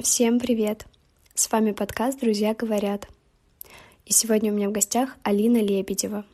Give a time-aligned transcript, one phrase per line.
[0.00, 0.86] Всем привет!
[1.34, 3.08] С вами подкаст «Друзья говорят».
[4.06, 6.24] И сегодня у меня в гостях Алина Лебедева.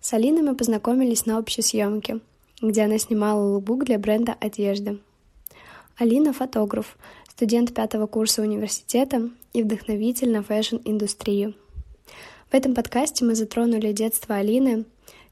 [0.00, 2.20] С Алиной мы познакомились на общей съемке,
[2.62, 5.00] где она снимала лукбук для бренда одежды.
[5.96, 6.96] Алина— фотограф,
[7.28, 11.54] студент пятого курса университета и вдохновитель на фэшн-индустрию.
[12.52, 14.84] В этом подкасте мы затронули детство Алины,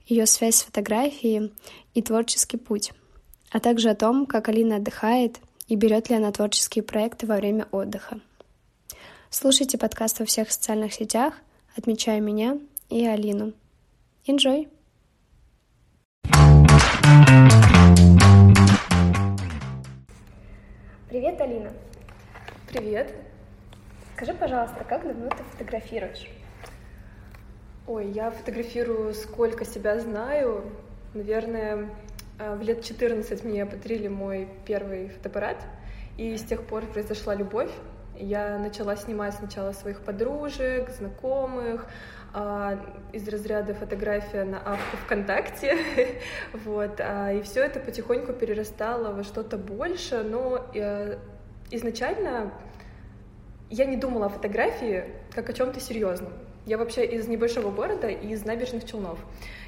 [0.07, 1.53] ее связь с фотографией
[1.95, 2.93] и творческий путь,
[3.51, 7.67] а также о том, как Алина отдыхает и берет ли она творческие проекты во время
[7.71, 8.21] отдыха.
[9.31, 11.35] Слушайте подкаст во всех социальных сетях,
[11.77, 13.53] отмечая меня и Алину.
[14.27, 14.69] Enjoy!
[21.09, 21.73] Привет, Алина.
[22.69, 23.15] Привет.
[24.17, 26.29] Скажи, пожалуйста, как давно ты фотографируешь?
[27.87, 30.65] Ой, я фотографирую сколько себя знаю.
[31.13, 31.91] Наверное,
[32.39, 35.65] в лет 14 мне подарили мой первый фотоаппарат,
[36.17, 37.71] и с тех пор произошла любовь.
[38.17, 41.87] Я начала снимать сначала своих подружек, знакомых,
[42.37, 42.81] а,
[43.13, 45.77] из разряда фотография на авто ВКонтакте,
[46.53, 51.17] вот, а, и все это потихоньку перерастало во что-то больше, но э,
[51.71, 52.53] изначально
[53.71, 56.33] я не думала о фотографии как о чем-то серьезном.
[56.67, 59.21] Я вообще из небольшого города, из набережных Челнов,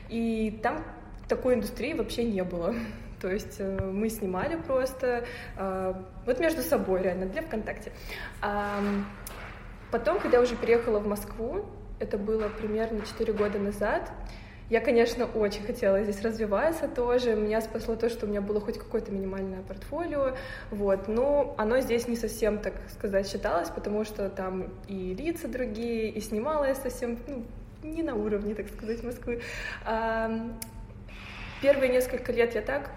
[0.08, 0.84] и там
[1.28, 2.74] такой индустрии вообще не было.
[3.20, 5.24] То есть э, мы снимали просто
[5.56, 5.94] э,
[6.26, 7.92] вот между собой реально для ВКонтакте.
[9.90, 11.64] Потом, когда я уже переехала в Москву,
[12.00, 14.10] это было примерно 4 года назад,
[14.68, 17.36] я, конечно, очень хотела здесь развиваться тоже.
[17.36, 20.34] Меня спасло то, что у меня было хоть какое-то минимальное портфолио.
[20.72, 21.06] Вот.
[21.06, 26.20] Но оно здесь не совсем, так сказать, считалось, потому что там и лица другие, и
[26.20, 27.44] снимала я совсем ну,
[27.84, 29.40] не на уровне, так сказать, Москвы.
[31.62, 32.90] Первые несколько лет я так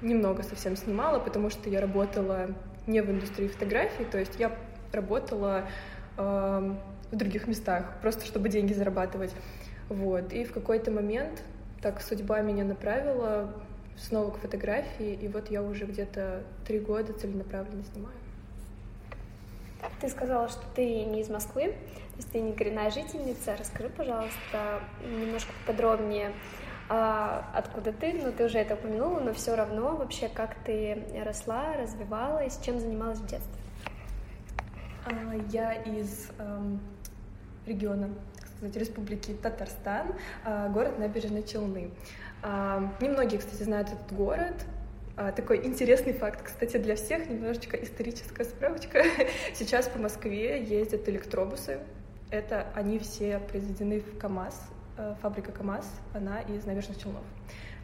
[0.00, 2.50] немного совсем снимала, потому что я работала
[2.86, 4.52] не в индустрии фотографии, то есть я
[4.92, 5.68] работала
[6.16, 6.74] э,
[7.10, 9.32] в других местах, просто чтобы деньги зарабатывать.
[9.88, 10.32] Вот.
[10.32, 11.42] И в какой-то момент
[11.80, 13.52] так судьба меня направила
[13.96, 18.16] снова к фотографии, и вот я уже где-то три года целенаправленно снимаю.
[20.00, 23.56] Ты сказала, что ты не из Москвы, то есть ты не коренная жительница.
[23.58, 26.32] Расскажи, пожалуйста, немножко подробнее
[26.94, 31.74] а, откуда ты, ну ты уже это упомянула, но все равно вообще как ты росла,
[31.78, 33.62] развивалась, чем занималась в детстве?
[35.06, 36.80] А, я из эм,
[37.64, 40.08] региона, так сказать, республики Татарстан,
[40.44, 41.92] э, город Набережные Челны.
[42.42, 44.66] Э, немногие, кстати, знают этот город,
[45.34, 49.02] такой интересный факт, кстати, для всех, немножечко историческая справочка.
[49.54, 51.80] Сейчас по Москве ездят электробусы.
[52.30, 54.60] Это они все произведены в КАМАЗ,
[55.20, 57.22] фабрика КАМАЗ, она из набережных Челнов.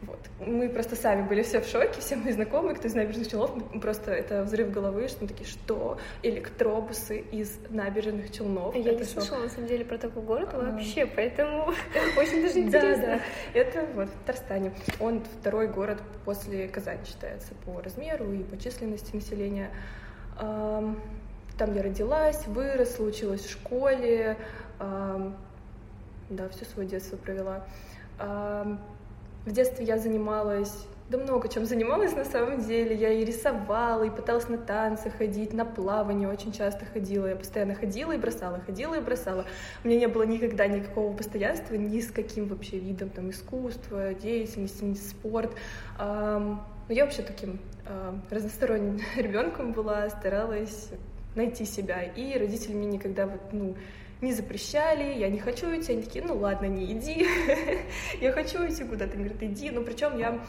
[0.01, 0.19] Вот.
[0.39, 4.11] Мы просто сами были все в шоке, все мои знакомые, кто из набережных Челнов, просто
[4.11, 5.97] это взрыв головы, что мы такие, что?
[6.23, 8.75] Электробусы из набережных Челнов.
[8.75, 9.23] Я это не шок.
[9.23, 10.59] слышала, на самом деле, про такой город а...
[10.59, 11.73] вообще, поэтому
[12.17, 13.05] очень даже интересно.
[13.05, 13.59] Да, да.
[13.59, 14.73] Это вот в Татарстане.
[15.01, 19.69] Он второй город после Казани считается по размеру и по численности населения.
[20.37, 24.37] Там я родилась, выросла, училась в школе,
[26.29, 27.65] да, все свое детство провела.
[29.45, 32.95] В детстве я занималась, да много чем занималась на самом деле.
[32.95, 37.25] Я и рисовала, и пыталась на танцы ходить, на плавание очень часто ходила.
[37.27, 39.45] Я постоянно ходила и бросала, ходила и бросала.
[39.83, 44.83] У меня не было никогда никакого постоянства ни с каким вообще видом там, искусства, деятельности,
[44.83, 45.51] ни спорт.
[45.97, 47.59] Но я вообще таким
[48.29, 50.89] разносторонним ребенком была, старалась
[51.35, 52.03] найти себя.
[52.03, 53.75] И родители мне никогда вот, ну,
[54.21, 57.25] не запрещали, я не хочу идти, они такие, ну ладно, не иди,
[58.21, 60.39] я хочу идти куда-то, они говорят, иди, ну причем я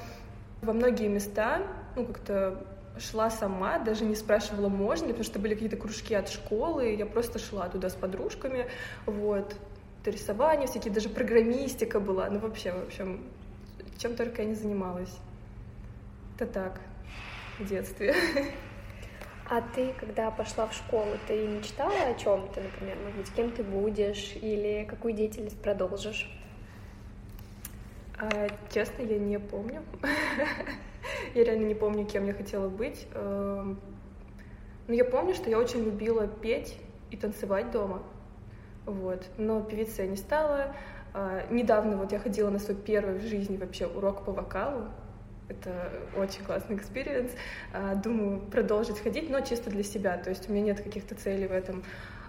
[0.62, 1.62] во многие места,
[1.96, 2.66] ну как-то
[2.98, 7.06] шла сама, даже не спрашивала, можно ли, потому что были какие-то кружки от школы, я
[7.06, 8.66] просто шла туда с подружками,
[9.06, 9.54] вот,
[10.02, 13.24] это рисование, всякие, даже программистика была, ну вообще, в общем,
[13.98, 15.14] чем только я не занималась.
[16.36, 16.80] Это так,
[17.58, 18.14] в детстве.
[19.50, 23.64] А ты, когда пошла в школу, ты мечтала о чем-то, например, может быть, кем ты
[23.64, 26.30] будешь или какую деятельность продолжишь?
[28.16, 29.82] А, честно, я не помню.
[31.34, 33.08] я реально не помню, кем я хотела быть.
[33.12, 33.80] Эм,
[34.86, 36.78] но я помню, что я очень любила петь
[37.10, 38.04] и танцевать дома.
[38.86, 39.26] Вот.
[39.36, 40.76] Но певицей я не стала.
[41.12, 44.90] А, недавно вот я ходила на свой первый в жизни вообще урок по вокалу.
[45.50, 47.32] Это очень классный experience.
[47.72, 50.16] А, думаю продолжить ходить, но чисто для себя.
[50.16, 51.82] То есть у меня нет каких-то целей в этом.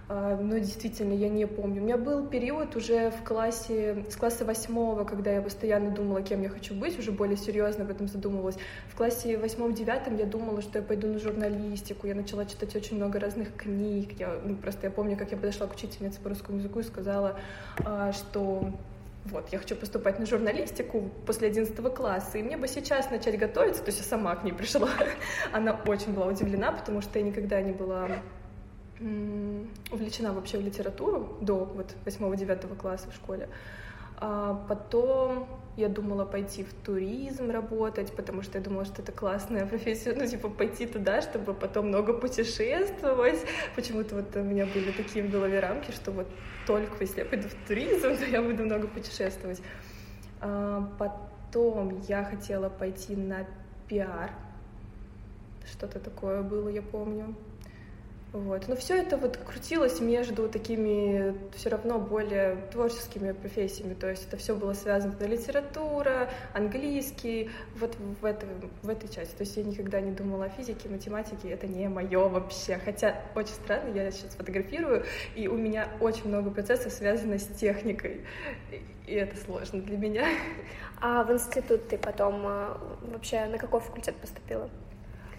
[0.09, 1.81] а, но действительно я не помню.
[1.81, 6.41] У меня был период уже в классе, с класса восьмого, когда я постоянно думала, кем
[6.41, 8.57] я хочу быть, уже более серьезно в этом задумывалась.
[8.89, 13.19] В классе восьмом-девятом я думала, что я пойду на журналистику, я начала читать очень много
[13.19, 14.19] разных книг.
[14.19, 17.39] Я, ну, просто я помню, как я подошла к учительнице по русскому языку и сказала,
[17.85, 18.73] а, что
[19.25, 23.83] вот, я хочу поступать на журналистику после 11 класса, и мне бы сейчас начать готовиться,
[23.83, 24.89] то есть я сама к ней пришла.
[25.53, 28.07] Она очень была удивлена, потому что я никогда не была
[29.91, 33.49] увлечена вообще в литературу до вот 8-9 класса в школе.
[34.17, 35.47] А потом
[35.81, 40.25] я думала пойти в туризм работать, потому что я думала, что это классная профессия, ну,
[40.25, 43.39] типа, пойти туда, чтобы потом много путешествовать.
[43.75, 46.27] Почему-то вот у меня были такие в голове рамки, что вот
[46.67, 49.61] только если я пойду в туризм, то я буду много путешествовать.
[50.39, 53.45] А потом я хотела пойти на
[53.87, 54.31] пиар.
[55.65, 57.35] Что-то такое было, я помню.
[58.33, 58.69] Вот.
[58.69, 63.93] Но все это вот крутилось между такими все равно более творческими профессиями.
[63.93, 68.45] То есть это все было связано с литература, английский, вот в, это,
[68.83, 69.35] в этой части.
[69.35, 72.79] То есть я никогда не думала о физике, математике, это не мое вообще.
[72.83, 75.03] Хотя очень странно, я сейчас фотографирую,
[75.35, 78.21] и у меня очень много процессов связано с техникой.
[79.07, 80.25] И это сложно для меня.
[81.01, 84.69] А в институт ты потом э, вообще на какой факультет поступила?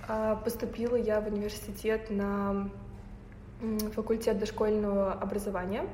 [0.08, 2.70] А, поступила я в университет на
[3.94, 5.86] факультет дошкольного образования,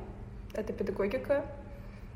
[0.55, 1.45] это педагогика,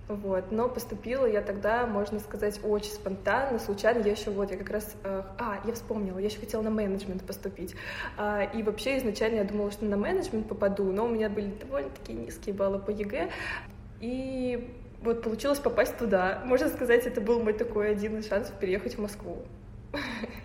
[0.09, 0.51] вот.
[0.51, 4.03] Но поступила я тогда, можно сказать, очень спонтанно, случайно.
[4.05, 4.95] Я еще вот, я как раз...
[5.05, 7.75] Э, а, я вспомнила, я еще хотела на менеджмент поступить.
[8.19, 12.13] А, и вообще изначально я думала, что на менеджмент попаду, но у меня были довольно-таки
[12.13, 13.31] низкие баллы по ЕГЭ.
[14.01, 16.43] И вот получилось попасть туда.
[16.45, 19.39] Можно сказать, это был мой такой один из шансов переехать в Москву.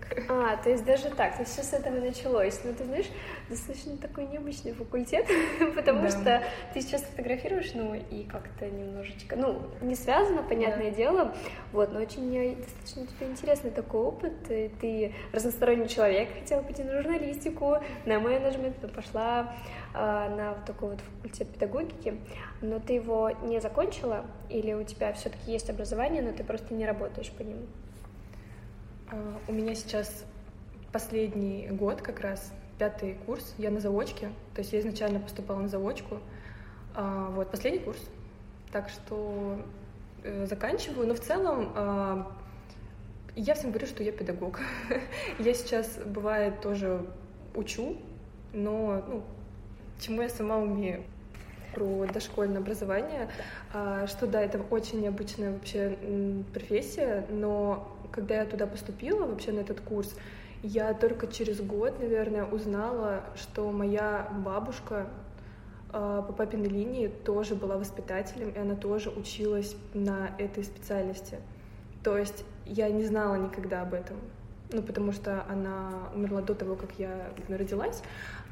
[0.00, 0.24] Так.
[0.28, 2.60] А, то есть даже так, то есть все с этого началось.
[2.64, 3.06] Но ну, ты знаешь,
[3.48, 5.26] достаточно такой необычный факультет,
[5.74, 6.08] потому да.
[6.10, 6.42] что
[6.72, 10.96] ты сейчас фотографируешь, ну, и как-то немножечко, ну, не связано, понятное да.
[10.96, 11.34] дело,
[11.72, 17.02] вот, но очень достаточно тебе интересный такой опыт, и ты разносторонний человек, хотела пойти на
[17.02, 19.54] журналистику, на менеджмент, но пошла
[19.94, 22.18] а, на вот такой вот факультет педагогики,
[22.60, 26.86] но ты его не закончила, или у тебя все-таки есть образование, но ты просто не
[26.86, 27.66] работаешь по нему?
[29.12, 30.24] А, у меня сейчас
[30.90, 35.68] последний год как раз, пятый курс, я на заочке, то есть я изначально поступала на
[35.68, 36.18] заочку,
[36.94, 38.00] а, вот, последний курс,
[38.72, 39.60] так что
[40.22, 42.32] э, заканчиваю, но в целом а,
[43.36, 44.60] я всем говорю, что я педагог.
[45.38, 47.04] я сейчас, бывает, тоже
[47.54, 47.98] учу,
[48.54, 49.22] но ну,
[50.00, 51.04] чему я сама умею.
[51.74, 53.30] Про дошкольное образование,
[54.06, 55.96] что да, это очень необычная вообще
[56.52, 60.14] профессия, но когда я туда поступила, вообще на этот курс,
[60.62, 65.08] я только через год, наверное, узнала, что моя бабушка
[65.92, 71.38] э, по папиной линии тоже была воспитателем, и она тоже училась на этой специальности.
[72.04, 74.18] То есть я не знала никогда об этом
[74.72, 78.02] ну, потому что она умерла до того, как я родилась,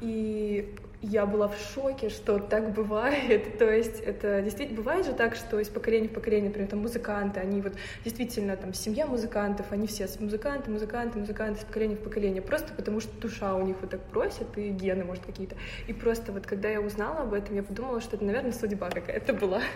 [0.01, 5.35] и я была в шоке, что так бывает, то есть это действительно бывает же так,
[5.35, 7.73] что из поколения в поколение, например, там музыканты, они вот
[8.03, 12.99] действительно там семья музыкантов, они все музыканты, музыканты, музыканты из поколения в поколение, просто потому
[12.99, 15.55] что душа у них вот так просит, и гены, может, какие-то,
[15.87, 19.33] и просто вот когда я узнала об этом, я подумала, что это, наверное, судьба какая-то
[19.33, 19.61] была.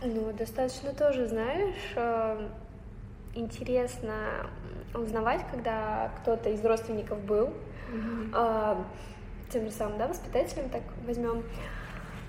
[0.00, 2.48] Ну, достаточно тоже, знаешь, э,
[3.34, 4.50] интересно
[4.94, 7.52] узнавать, когда кто-то из родственников был
[7.92, 8.32] mm-hmm.
[8.34, 8.76] э,
[9.50, 11.42] тем же самым, да, воспитателем, так возьмем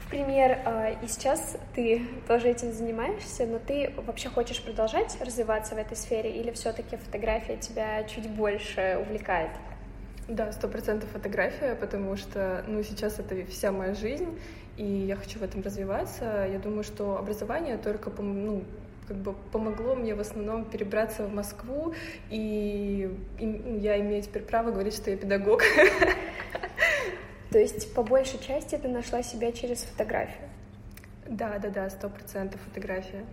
[0.09, 5.77] пример, э, и сейчас ты тоже этим занимаешься, но ты вообще хочешь продолжать развиваться в
[5.77, 9.51] этой сфере, или все-таки фотография тебя чуть больше увлекает?
[10.27, 14.39] Да, сто процентов фотография, потому что, ну, сейчас это вся моя жизнь,
[14.77, 16.47] и я хочу в этом развиваться.
[16.51, 18.63] Я думаю, что образование только, ну,
[19.09, 21.95] как бы помогло мне в основном перебраться в Москву,
[22.29, 25.63] и, и ну, я имею теперь право говорить, что я педагог.
[27.51, 30.47] То есть по большей части ты нашла себя через фотографию?
[31.27, 33.25] Да, да, да, сто процентов фотография.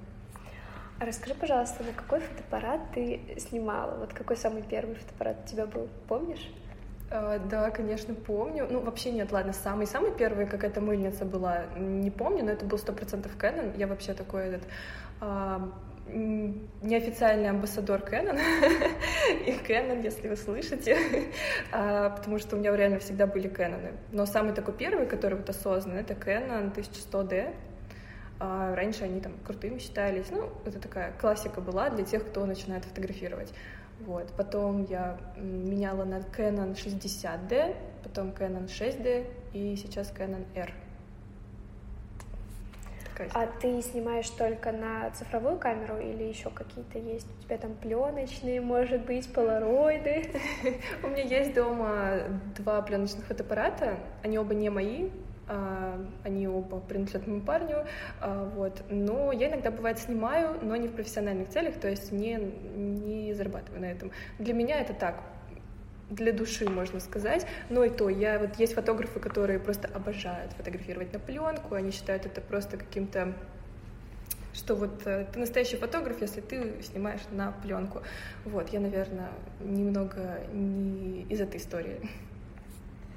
[0.99, 3.99] А расскажи, пожалуйста, на какой фотоаппарат ты снимала?
[3.99, 6.51] Вот какой самый первый фотоаппарат у тебя был, помнишь?
[7.09, 8.67] Uh, да, конечно, помню.
[8.69, 12.93] Ну, вообще нет, ладно, самый-самый первый, какая-то мыльница была, не помню, но это был сто
[12.93, 13.79] процентов Canon.
[13.79, 14.63] Я вообще такой этот
[16.09, 18.39] неофициальный амбассадор Canon,
[19.47, 20.97] и Canon, если вы слышите,
[21.73, 23.97] а, потому что у меня реально всегда были Canon.
[24.13, 27.55] Но самый такой первый, который вот осознанный, это Canon 1100D.
[28.39, 30.31] А, раньше они там крутыми считались.
[30.31, 33.53] Ну, это такая классика была для тех, кто начинает фотографировать.
[34.01, 34.31] Вот.
[34.37, 40.73] Потом я меняла на Canon 60D, потом Canon 6D и сейчас Canon R.
[43.35, 47.27] А ты снимаешь только на цифровую камеру или еще какие-то есть?
[47.39, 50.31] У тебя там пленочные, может быть, полароиды?
[51.03, 52.21] У меня есть дома
[52.57, 53.99] два пленочных фотоаппарата.
[54.23, 55.11] Они оба не мои,
[55.49, 57.87] а, они оба принадлежат моему парню,
[58.21, 58.83] а, вот.
[58.91, 63.81] Но я иногда, бывает, снимаю, но не в профессиональных целях, то есть не, не зарабатываю
[63.81, 64.11] на этом.
[64.39, 65.23] Для меня это так,
[66.11, 67.47] для души, можно сказать.
[67.69, 72.27] Но и то, я вот есть фотографы, которые просто обожают фотографировать на пленку, они считают
[72.27, 73.35] это просто каким-то
[74.57, 78.01] что вот э, ты настоящий фотограф, если ты снимаешь на пленку.
[78.47, 79.29] Вот, я, наверное,
[79.61, 82.01] немного не из этой истории.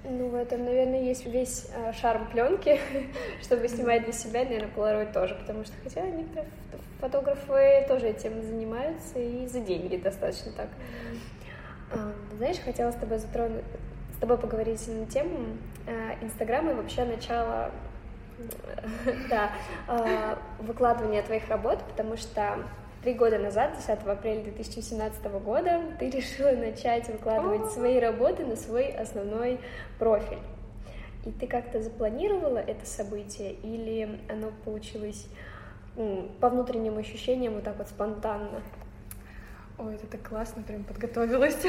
[0.03, 2.79] Ну, в этом, наверное, есть весь э, шарм пленки,
[3.41, 6.49] чтобы снимать для себя, наверное, полароид тоже, потому что, хотя некоторые
[6.99, 10.67] фотографы тоже этим занимаются и за деньги достаточно так.
[11.91, 13.63] А, знаешь, хотела с тобой затронуть,
[14.15, 17.71] с тобой поговорить на тему э, Инстаграма и вообще начала
[19.29, 19.51] да,
[19.87, 22.57] э, выкладывания твоих работ, потому что
[23.03, 28.87] три года назад, 10 апреля 2017 года, ты решила начать выкладывать свои работы на свой
[28.89, 29.59] основной
[29.97, 30.39] профиль.
[31.25, 35.27] И ты как-то запланировала это событие или оно получилось
[36.39, 38.61] по внутренним ощущениям вот так вот спонтанно?
[39.81, 41.57] Ой, это так классно, прям подготовилась.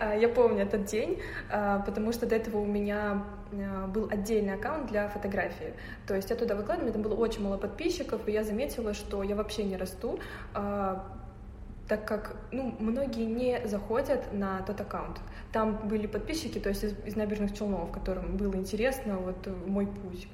[0.00, 4.54] А, я помню этот день, а, потому что до этого у меня а, был отдельный
[4.54, 5.74] аккаунт для фотографии.
[6.06, 9.36] То есть я туда выкладывала, там было очень мало подписчиков, и я заметила, что я
[9.36, 10.18] вообще не расту,
[10.52, 15.20] так как ну, многие не заходят на тот аккаунт.
[15.52, 20.26] Там были подписчики, то есть из, из набережных Челнов, которым было интересно вот мой путь,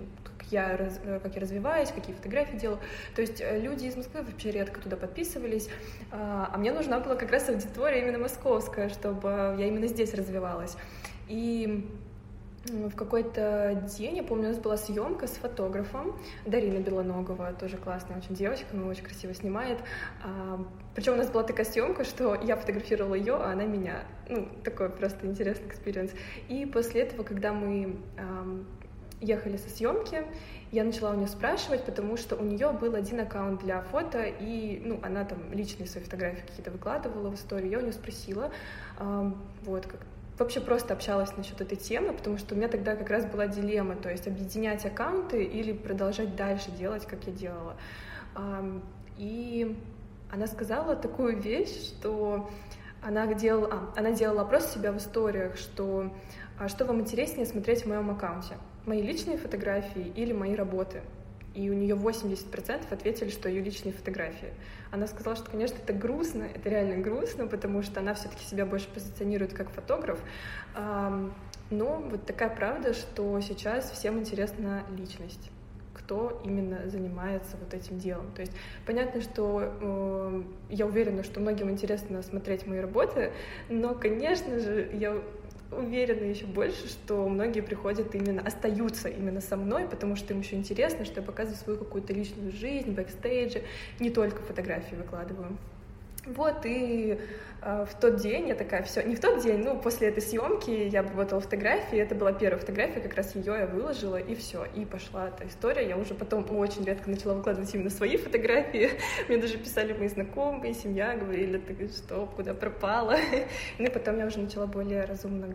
[0.50, 2.80] я, раз, э, как я развиваюсь, какие фотографии делаю.
[3.14, 5.68] То есть э, люди из Москвы вообще редко туда подписывались,
[6.10, 10.76] а, а мне нужна была как раз аудитория именно московская, чтобы я именно здесь развивалась.
[11.28, 11.86] И
[12.66, 18.18] в какой-то день, я помню, у нас была съемка с фотографом, Дарина Белоногова, тоже классная
[18.18, 19.78] очень девочка, она очень красиво снимает.
[20.22, 20.64] А,
[20.94, 24.02] причем у нас была такая съемка, что я фотографировала ее, а она меня.
[24.28, 26.10] Ну, такой просто интересный experience.
[26.48, 27.96] И после этого, когда мы
[29.20, 30.24] ехали со съемки,
[30.70, 34.82] я начала у нее спрашивать, потому что у нее был один аккаунт для фото, и
[34.84, 37.70] ну, она там личные свои фотографии какие-то выкладывала в историю.
[37.70, 38.50] Я у нее спросила,
[38.98, 39.32] э,
[39.64, 40.00] вот, как,
[40.38, 43.96] вообще просто общалась насчет этой темы, потому что у меня тогда как раз была дилемма,
[43.96, 47.76] то есть объединять аккаунты или продолжать дальше делать, как я делала.
[48.36, 48.80] Э,
[49.16, 49.76] и
[50.30, 52.50] она сказала такую вещь, что
[53.00, 56.12] она делала, а, она делала опрос себя в историях, что
[56.58, 58.56] а что вам интереснее смотреть в моем аккаунте
[58.88, 61.02] мои личные фотографии или мои работы.
[61.54, 64.52] И у нее 80% ответили, что ее личные фотографии.
[64.90, 68.88] Она сказала, что, конечно, это грустно, это реально грустно, потому что она все-таки себя больше
[68.88, 70.20] позиционирует как фотограф.
[71.70, 75.50] Но вот такая правда, что сейчас всем интересна личность
[76.08, 78.30] кто именно занимается вот этим делом.
[78.34, 78.52] То есть
[78.86, 83.32] понятно, что э, я уверена, что многим интересно смотреть мои работы,
[83.68, 85.20] но, конечно же, я
[85.70, 90.56] уверена еще больше, что многие приходят именно, остаются именно со мной, потому что им еще
[90.56, 93.62] интересно, что я показываю свою какую-то личную жизнь, бэкстейджи,
[94.00, 95.56] не только фотографии выкладываю.
[96.36, 97.18] Вот, и
[97.62, 100.70] э, в тот день я такая, все, не в тот день, ну, после этой съемки
[100.70, 104.84] я обработала фотографии, это была первая фотография, как раз ее я выложила, и все, и
[104.84, 105.88] пошла эта история.
[105.88, 108.90] Я уже потом очень редко начала выкладывать именно свои фотографии.
[109.28, 113.16] Мне даже писали мои знакомые, семья, говорили, ты что, куда пропала?
[113.78, 115.52] Ну, и потом я уже начала более разумно,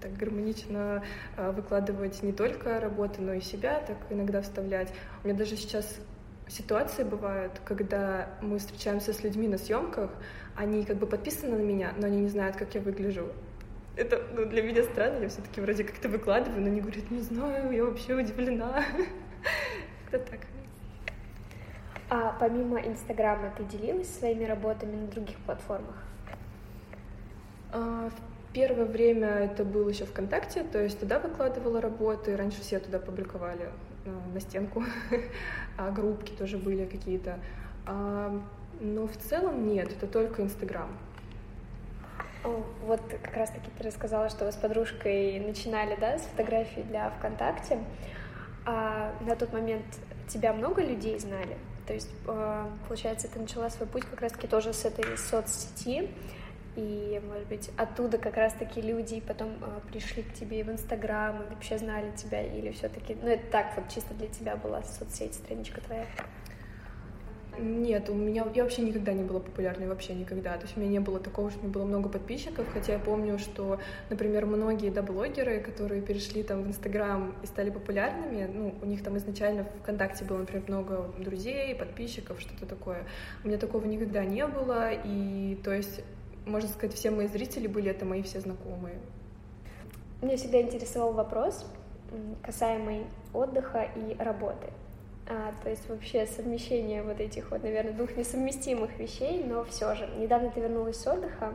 [0.00, 1.04] так гармонично
[1.36, 4.92] э, выкладывать не только работы, но и себя, так иногда вставлять.
[5.22, 5.98] У меня даже сейчас
[6.48, 10.10] ситуации бывают, когда мы встречаемся с людьми на съемках,
[10.54, 13.28] они как бы подписаны на меня, но они не знают, как я выгляжу.
[13.96, 17.70] Это ну, для меня странно, я все-таки вроде как-то выкладываю, но они говорят, не знаю,
[17.72, 18.84] я вообще удивлена.
[20.12, 20.40] Это так.
[22.08, 25.96] А помимо Инстаграма ты делилась своими работами на других платформах?
[27.72, 32.78] А, в первое время это было еще ВКонтакте, то есть туда выкладывала работы, раньше все
[32.78, 33.70] туда публиковали
[34.10, 34.84] на стенку,
[35.76, 37.38] а группки тоже были какие-то.
[37.86, 38.40] А,
[38.80, 40.88] но в целом нет, это только Инстаграм.
[42.84, 47.80] Вот как раз-таки ты рассказала, что вы с подружкой начинали, да, с фотографий для ВКонтакте.
[48.64, 49.84] А на тот момент
[50.28, 51.56] тебя много людей знали?
[51.86, 56.10] То есть, э, получается, ты начала свой путь как раз-таки тоже с этой соцсети
[56.76, 61.54] и, может быть, оттуда как раз-таки люди потом э, пришли к тебе в Инстаграм и
[61.54, 65.80] вообще знали тебя, или все-таки, ну, это так вот чисто для тебя была соцсеть, страничка
[65.80, 66.06] твоя?
[67.58, 70.56] Нет, у меня я вообще никогда не была популярной, вообще никогда.
[70.56, 72.98] То есть у меня не было такого, что у меня было много подписчиков, хотя я
[72.98, 73.80] помню, что,
[74.10, 79.02] например, многие да, блогеры, которые перешли там в Инстаграм и стали популярными, ну, у них
[79.02, 83.04] там изначально в ВКонтакте было, например, много друзей, подписчиков, что-то такое.
[83.42, 86.02] У меня такого никогда не было, и то есть,
[86.46, 88.96] можно сказать, все мои зрители были это мои все знакомые.
[90.22, 91.66] Меня всегда интересовал вопрос,
[92.42, 94.68] касаемый отдыха и работы.
[95.28, 100.08] А, то есть вообще совмещение вот этих вот, наверное, двух несовместимых вещей, но все же.
[100.18, 101.52] Недавно ты вернулась с отдыха,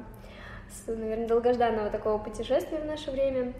[0.69, 3.53] с, наверное, долгожданного такого путешествия в наше время.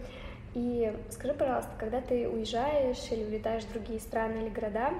[0.54, 4.90] И скажи, пожалуйста, когда ты уезжаешь или улетаешь в другие страны или города,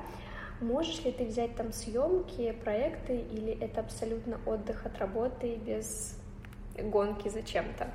[0.62, 6.16] можешь ли ты взять там съемки, проекты, или это абсолютно отдых от работы без
[6.78, 7.88] гонки за чем-то?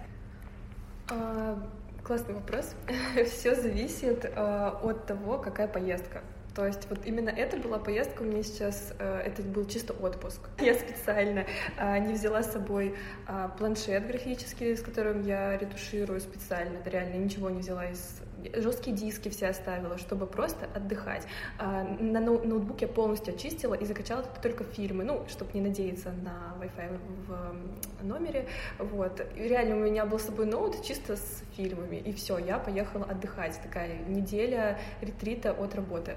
[1.10, 1.58] А,
[2.04, 2.76] классный вопрос.
[3.26, 6.22] Все зависит а, от того, какая поездка.
[6.58, 10.40] То есть вот именно это была поездка у меня сейчас, э, это был чисто отпуск.
[10.60, 11.46] Я специально
[11.78, 12.96] а, не взяла с собой
[13.28, 18.22] а, планшет графический, с которым я ретуширую специально, реально ничего не взяла из
[18.56, 21.24] жесткие диски все оставила, чтобы просто отдыхать.
[21.58, 26.56] А, на ноутбуке я полностью очистила и закачала только фильмы, ну, чтобы не надеяться на
[26.64, 28.48] Wi-Fi в номере.
[28.80, 29.22] Вот.
[29.36, 33.06] И реально у меня был с собой ноут чисто с фильмами, и все, я поехала
[33.06, 33.60] отдыхать.
[33.62, 36.16] Такая неделя ретрита от работы.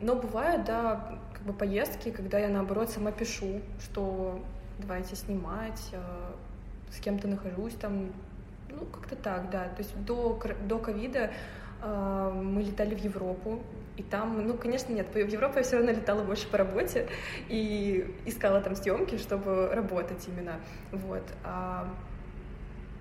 [0.00, 4.42] Но бывают, да, как бы поездки, когда я наоборот сама пишу, что
[4.78, 6.34] давайте снимать, а,
[6.90, 8.12] с кем-то нахожусь там,
[8.70, 9.64] ну как-то так, да.
[9.64, 11.30] То есть до до ковида
[11.82, 13.62] э, мы летали в Европу,
[13.96, 17.06] и там, ну, конечно, нет, в Европу я все равно летала больше по работе
[17.48, 20.54] и искала там съемки, чтобы работать именно,
[20.90, 21.22] вот.
[21.44, 21.86] А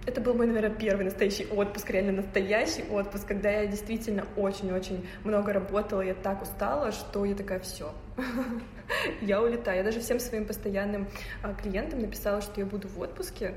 [0.05, 5.53] это был мой, наверное, первый настоящий отпуск, реально настоящий отпуск, когда я действительно очень-очень много
[5.53, 7.93] работала, я так устала, что я такая, все,
[9.21, 9.77] я улетаю.
[9.77, 11.07] Я даже всем своим постоянным
[11.43, 13.55] а, клиентам написала, что я буду в отпуске,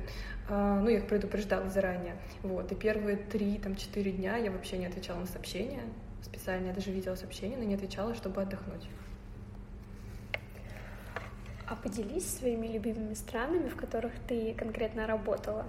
[0.49, 4.79] а, ну, я их предупреждала заранее, вот, и первые три, там, четыре дня я вообще
[4.79, 5.83] не отвечала на сообщения,
[6.23, 8.89] специально я даже видела сообщения, но не отвечала, чтобы отдохнуть.
[11.67, 15.67] А поделись своими любимыми странами, в которых ты конкретно работала.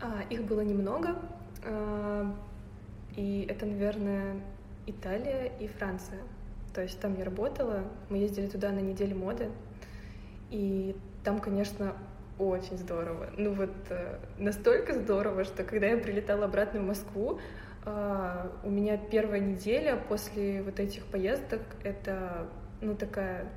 [0.00, 1.16] А, их было немного,
[1.64, 2.34] а,
[3.16, 4.40] и это, наверное,
[4.86, 6.20] Италия и Франция.
[6.78, 9.50] То есть там я работала, мы ездили туда на неделю моды,
[10.48, 11.92] и там, конечно,
[12.38, 13.30] очень здорово.
[13.36, 17.40] Ну вот э, настолько здорово, что когда я прилетала обратно в Москву,
[17.84, 22.46] э, у меня первая неделя после вот этих поездок это,
[22.80, 23.50] ну, такая,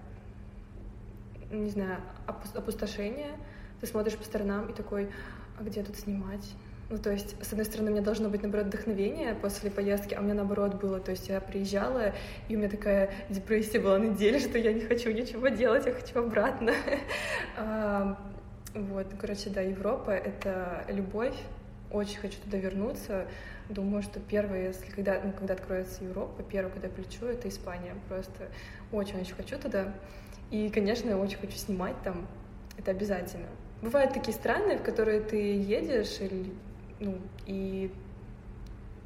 [1.52, 3.38] не знаю, опустошение.
[3.82, 5.12] Ты смотришь по сторонам и такой,
[5.60, 6.56] а где тут снимать?
[6.92, 10.20] Ну, то есть, с одной стороны, у меня должно быть, наоборот, вдохновение после поездки, а
[10.20, 11.00] у меня, наоборот, было.
[11.00, 12.14] То есть я приезжала,
[12.50, 16.20] и у меня такая депрессия была неделя, что я не хочу ничего делать, я хочу
[16.20, 16.74] обратно.
[18.74, 21.36] Вот, короче, да, Европа— это любовь.
[21.92, 23.28] Очень хочу туда вернуться.
[23.68, 27.94] Думаю, что первое, если когда, ну, когда откроется Европа, первое, куда я полечу, это Испания.
[28.08, 28.48] Просто
[28.94, 29.94] очень-очень хочу туда.
[30.52, 32.26] И, конечно, я очень хочу снимать там.
[32.78, 33.48] Это обязательно.
[33.82, 36.54] Бывают такие страны, в которые ты едешь, или,
[37.02, 37.92] ну, и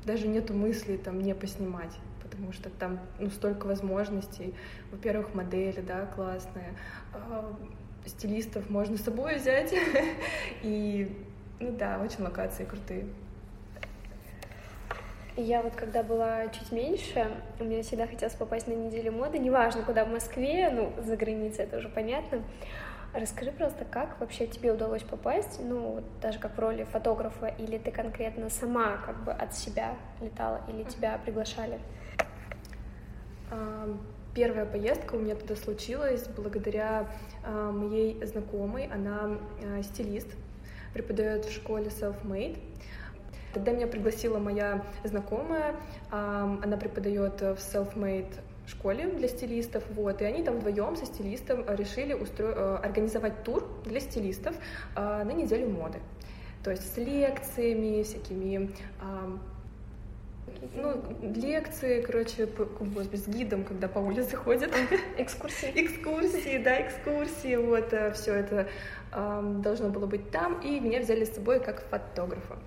[0.06, 4.54] даже нету мысли там не поснимать, потому что там ну, столько возможностей.
[4.92, 6.76] Во-первых, модели, да, классные.
[7.14, 7.56] А,
[8.06, 9.74] стилистов можно с собой взять.
[10.62, 11.18] И,
[11.60, 13.08] ну да, очень локации крутые.
[15.38, 17.30] Я вот когда была чуть меньше,
[17.60, 21.66] у меня всегда хотелось попасть на неделю моды, неважно куда в Москве, ну, за границей
[21.66, 22.42] это уже понятно.
[23.16, 27.90] Расскажи просто, как вообще тебе удалось попасть, ну, даже как в роли фотографа, или ты
[27.90, 31.80] конкретно сама как бы от себя летала, или тебя приглашали?
[34.34, 37.08] Первая поездка у меня туда случилась благодаря
[37.46, 39.38] моей знакомой, она
[39.84, 40.28] стилист,
[40.94, 42.60] преподает в школе Self-Made.
[43.54, 45.76] Тогда меня пригласила моя знакомая,
[46.12, 48.34] она преподает в Self-Made
[48.70, 52.46] школе для стилистов, вот, и они там вдвоем со стилистом решили устро...
[52.46, 54.56] Э, организовать тур для стилистов
[54.96, 56.00] э, на неделю моды.
[56.64, 58.72] То есть с лекциями, всякими
[60.76, 64.72] ну, лекции, короче, по, господи, с гидом, когда по улице ходят.
[65.18, 65.72] Экскурсии.
[65.76, 68.68] экскурсии, да, экскурсии, вот, э, все это
[69.12, 72.58] э, должно было быть там, и меня взяли с собой как фотографа.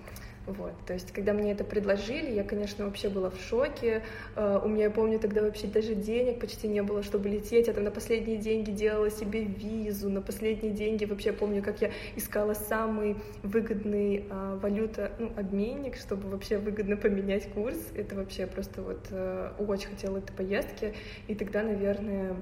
[0.45, 4.01] Вот, то есть, когда мне это предложили, я, конечно, вообще была в шоке.
[4.35, 7.67] Uh, у меня, я помню, тогда вообще даже денег почти не было, чтобы лететь.
[7.67, 11.91] Я там на последние деньги делала себе визу, на последние деньги вообще помню, как я
[12.15, 17.77] искала самый выгодный uh, валюта, ну, обменник, чтобы вообще выгодно поменять курс.
[17.95, 20.95] Это вообще просто вот uh, очень хотела этой поездки.
[21.27, 22.35] И тогда, наверное,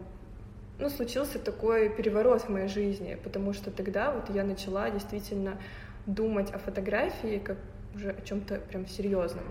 [0.80, 5.58] ну, случился такой переворот в моей жизни, потому что тогда вот я начала действительно
[6.06, 7.58] думать о фотографии как
[7.98, 9.44] уже о чем-то прям серьезном.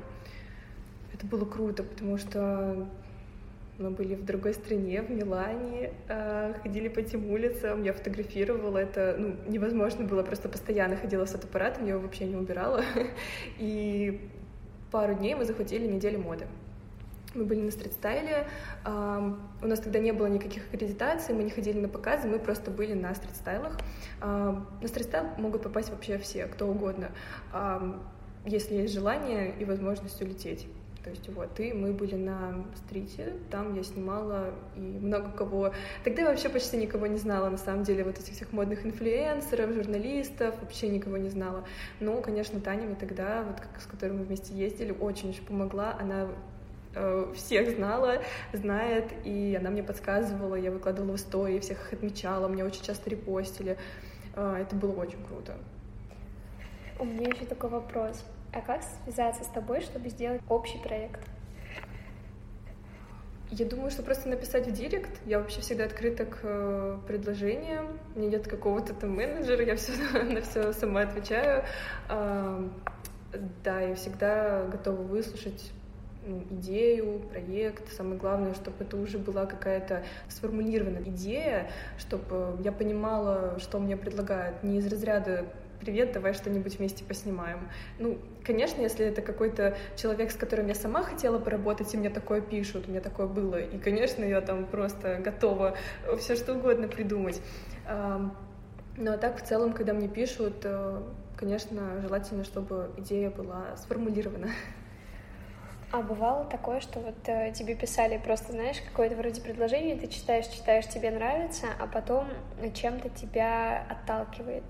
[1.13, 2.89] Это было круто, потому что
[3.79, 9.17] мы были в другой стране, в Милане, а, ходили по этим улицам, я фотографировала, это
[9.19, 12.83] ну, невозможно было, просто постоянно ходила с фотоаппаратом, я его вообще не убирала.
[13.59, 14.31] И
[14.91, 16.47] пару дней мы захватили неделю моды.
[17.35, 18.49] Мы были на стрит-стайле,
[18.87, 22.95] у нас тогда не было никаких аккредитаций, мы не ходили на показы, мы просто были
[22.95, 23.79] на стрит-стайлах.
[24.23, 27.11] На стрит-стайл могут попасть вообще все, кто угодно
[28.47, 30.67] если есть желание и возможность улететь.
[31.07, 35.73] То есть вот, и мы были на стрите, там я снимала и много кого...
[36.03, 39.73] Тогда я вообще почти никого не знала, на самом деле, вот этих всех модных инфлюенсеров,
[39.73, 41.65] журналистов, вообще никого не знала.
[42.01, 45.97] Но, конечно, Таня мне тогда, вот как, с которой мы вместе ездили, очень-очень помогла.
[46.01, 46.27] Она
[46.97, 48.21] э, всех знала,
[48.53, 53.11] знает, и она мне подсказывала, я выкладывала в истории, всех их отмечала, мне очень часто
[53.11, 53.79] репостили.
[54.35, 55.57] Э, это было очень круто.
[56.99, 58.25] У меня еще такой вопрос.
[58.57, 61.21] А как связаться с тобой, чтобы сделать общий проект?
[63.51, 65.11] Я думаю, что просто написать в директ.
[65.27, 67.99] Я вообще всегда открыта к э, предложениям.
[68.15, 69.93] У меня нет какого-то там менеджера, я все
[70.23, 71.65] на все сама отвечаю.
[72.09, 75.71] Да, я всегда готова выслушать
[76.25, 77.93] ну, идею, проект.
[77.93, 84.63] Самое главное, чтобы это уже была какая-то сформулированная идея, чтобы я понимала, что мне предлагают.
[84.63, 85.45] Не из разряда
[85.81, 87.69] привет, давай что-нибудь вместе поснимаем.
[87.99, 92.41] Ну, конечно, если это какой-то человек, с которым я сама хотела поработать, и мне такое
[92.41, 95.77] пишут, у меня такое было, и, конечно, я там просто готова
[96.19, 97.41] все что угодно придумать.
[98.99, 101.03] Ну, а так, в целом, когда мне пишут, э,
[101.37, 104.49] конечно, желательно, чтобы идея была сформулирована.
[105.93, 110.47] А бывало такое, что вот э, тебе писали просто, знаешь, какое-то вроде предложение, ты читаешь,
[110.47, 112.29] читаешь, тебе нравится, а потом
[112.75, 114.65] чем-то тебя отталкивает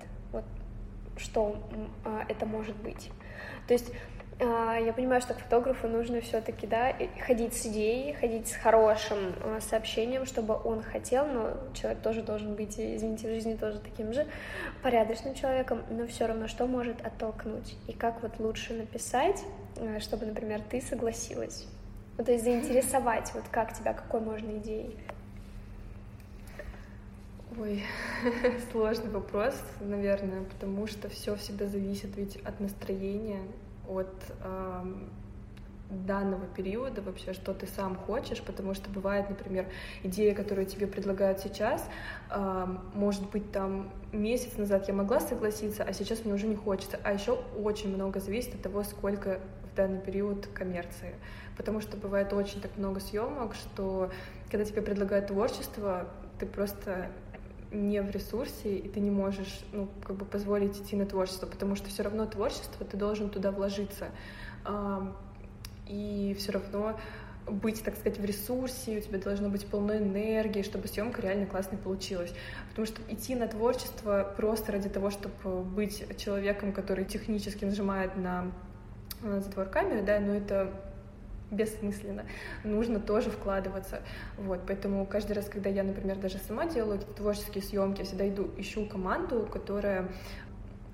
[1.17, 1.57] что
[2.05, 3.09] а, это может быть.
[3.67, 3.91] То есть
[4.39, 6.93] а, я понимаю, что фотографу нужно все-таки, да,
[7.25, 12.55] ходить с идеей, ходить с хорошим а, сообщением, чтобы он хотел, но человек тоже должен
[12.55, 14.27] быть, извините, в жизни тоже таким же
[14.83, 19.43] порядочным человеком, но все равно что может оттолкнуть и как вот лучше написать,
[19.99, 21.67] чтобы, например, ты согласилась.
[22.17, 24.97] Ну, то есть заинтересовать, вот как тебя, какой можно идеей.
[27.59, 27.83] Ой,
[28.71, 33.41] сложный вопрос, наверное, потому что все всегда зависит ведь от настроения,
[33.89, 34.85] от э,
[35.89, 39.65] данного периода вообще, что ты сам хочешь, потому что бывает, например,
[40.03, 41.83] идея, которую тебе предлагают сейчас,
[42.29, 46.99] э, может быть, там месяц назад я могла согласиться, а сейчас мне уже не хочется.
[47.03, 49.39] А еще очень много зависит от того, сколько
[49.71, 51.15] в данный период коммерции.
[51.55, 54.11] Потому что бывает очень так много съемок, что
[54.51, 56.07] когда тебе предлагают творчество,
[56.39, 57.09] ты просто
[57.77, 61.75] не в ресурсе, и ты не можешь, ну, как бы позволить идти на творчество, потому
[61.75, 64.09] что все равно творчество, ты должен туда вложиться.
[65.87, 66.99] И все равно
[67.49, 71.77] быть, так сказать, в ресурсе, у тебя должно быть полно энергии, чтобы съемка реально классной
[71.77, 72.33] получилась.
[72.69, 78.51] Потому что идти на творчество просто ради того, чтобы быть человеком, который технически нажимает на
[79.21, 80.73] затвор камеры, да, но это
[81.51, 82.25] бессмысленно.
[82.63, 84.01] Нужно тоже вкладываться.
[84.37, 88.49] Вот, поэтому каждый раз, когда я, например, даже сама делаю творческие съемки, я всегда иду,
[88.57, 90.09] ищу команду, которая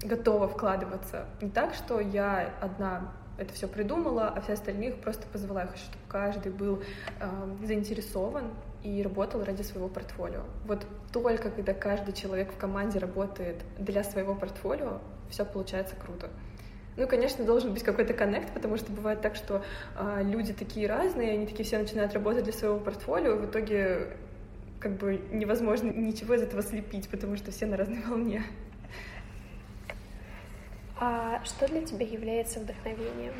[0.04, 1.26] готова вкладываться.
[1.42, 5.66] Не так, что я одна это все придумала, а все остальных просто позвала.
[5.66, 6.84] Хочу, чтобы каждый был
[7.20, 8.52] э, заинтересован
[8.84, 10.44] и работал ради своего портфолио.
[10.66, 16.30] Вот только когда каждый человек в команде работает для своего портфолио, все получается круто.
[16.95, 19.63] Ну, конечно, должен быть какой-то коннект, потому что бывает так, что
[19.95, 24.15] а, люди такие разные, они такие все начинают работать для своего портфолио, в итоге
[24.79, 28.43] как бы невозможно ничего из этого слепить, потому что все на разной волне.
[30.99, 33.34] А что для тебя является вдохновением?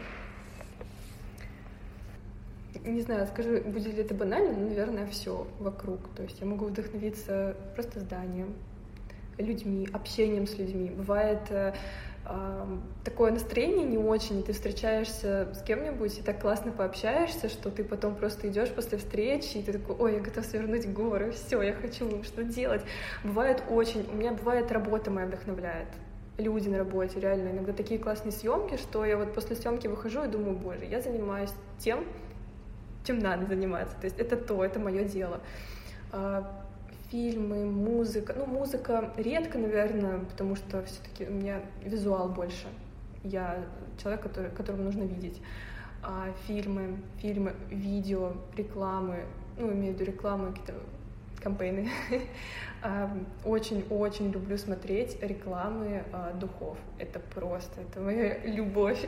[2.84, 6.00] Не знаю, скажу, будет ли это банально, но, наверное, все вокруг.
[6.16, 8.54] То есть я могу вдохновиться просто зданием,
[9.38, 10.90] людьми, общением с людьми.
[10.90, 11.74] Бывает э,
[13.04, 18.16] такое настроение не очень, ты встречаешься с кем-нибудь, и так классно пообщаешься, что ты потом
[18.16, 22.24] просто идешь после встречи, и ты такой, ой, я готов свернуть горы, все, я хочу
[22.24, 22.82] что делать.
[23.24, 25.90] Бывает очень, у меня бывает работа моя вдохновляет.
[26.38, 27.50] люди на работе, реально.
[27.50, 31.52] Иногда такие классные съемки, что я вот после съемки выхожу и думаю, боже, я занимаюсь
[31.78, 32.06] тем,
[33.06, 33.96] чем надо заниматься.
[34.00, 35.42] То есть это то, это мое дело.
[37.14, 38.34] Фильмы, музыка.
[38.36, 42.66] Ну, музыка редко, наверное, потому что все-таки у меня визуал больше.
[43.24, 43.64] Я
[44.02, 45.40] человек, который, которого нужно видеть.
[46.02, 49.26] А фильмы, фильмы, видео, рекламы,
[49.60, 50.74] ну, имею в виду рекламы, какие-то
[51.40, 51.88] кампейны.
[53.46, 56.80] Очень-очень люблю смотреть рекламы а, духов.
[56.98, 59.06] Это просто, это моя любовь.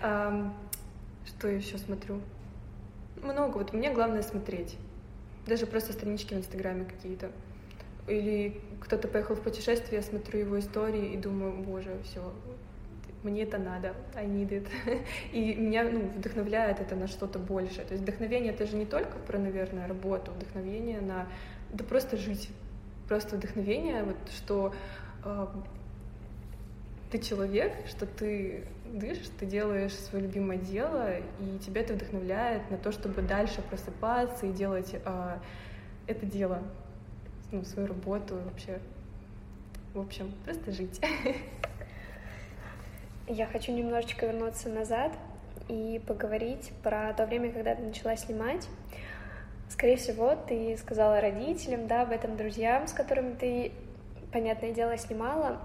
[0.00, 2.22] Что еще смотрю?
[3.22, 3.58] Много.
[3.58, 4.78] Вот мне главное смотреть.
[5.46, 7.30] Даже просто странички в Инстаграме какие-то.
[8.08, 12.32] Или кто-то поехал в путешествие, я смотрю его истории и думаю, боже, все,
[13.22, 14.68] мне это надо, I need it.
[15.32, 17.84] И меня ну, вдохновляет это на что-то большее.
[17.84, 21.28] То есть вдохновение это же не только про, наверное, работу, вдохновение на
[21.72, 22.48] да просто жить.
[23.08, 24.74] Просто вдохновение, вот, что
[25.24, 25.46] э,
[27.10, 32.76] ты человек, что ты дышишь, ты делаешь свое любимое дело, и тебя это вдохновляет на
[32.76, 35.38] то, чтобы дальше просыпаться и делать э,
[36.06, 36.62] это дело,
[37.50, 38.78] ну, свою работу вообще.
[39.94, 41.00] В общем, просто жить.
[43.28, 45.12] Я хочу немножечко вернуться назад
[45.68, 48.68] и поговорить про то время, когда ты начала снимать.
[49.68, 53.72] Скорее всего, ты сказала родителям, да, об этом друзьям, с которыми ты,
[54.32, 55.60] понятное дело, снимала.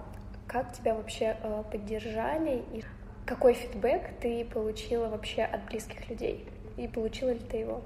[0.47, 2.83] Как тебя вообще э, поддержали и
[3.27, 6.45] какой фидбэк ты получила вообще от близких людей?
[6.77, 7.83] И получила ли ты его?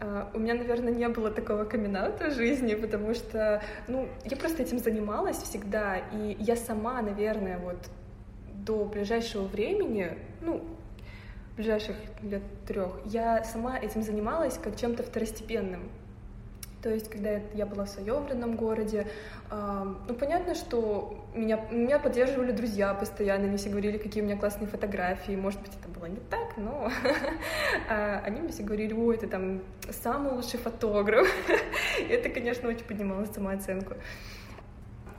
[0.00, 4.62] Uh, у меня, наверное, не было такого камин в жизни, потому что, ну, я просто
[4.62, 7.78] этим занималась всегда, и я сама, наверное, вот
[8.52, 10.62] до ближайшего времени, ну,
[11.56, 15.88] ближайших лет трех, я сама этим занималась как чем-то второстепенным.
[16.84, 19.06] То есть, когда я была в своем родном городе,
[19.50, 24.68] ну, понятно, что меня, меня поддерживали друзья постоянно, они все говорили, какие у меня классные
[24.68, 25.32] фотографии.
[25.32, 26.90] Может быть, это было не так, но
[27.88, 29.62] а, они мне все говорили, ой, ты там
[30.02, 31.26] самый лучший фотограф.
[32.10, 33.94] это, конечно, очень поднимало самооценку.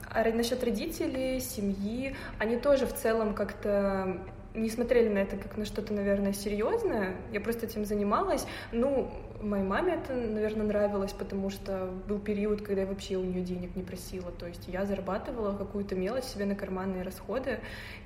[0.08, 4.20] А насчет родителей, семьи, они тоже в целом как-то
[4.54, 7.16] не смотрели на это как на что-то, наверное, серьезное.
[7.32, 8.46] Я просто этим занималась.
[8.70, 9.10] Ну,
[9.42, 13.76] моей маме это, наверное, нравилось, потому что был период, когда я вообще у нее денег
[13.76, 14.30] не просила.
[14.32, 17.60] То есть я зарабатывала какую-то мелочь себе на карманные расходы,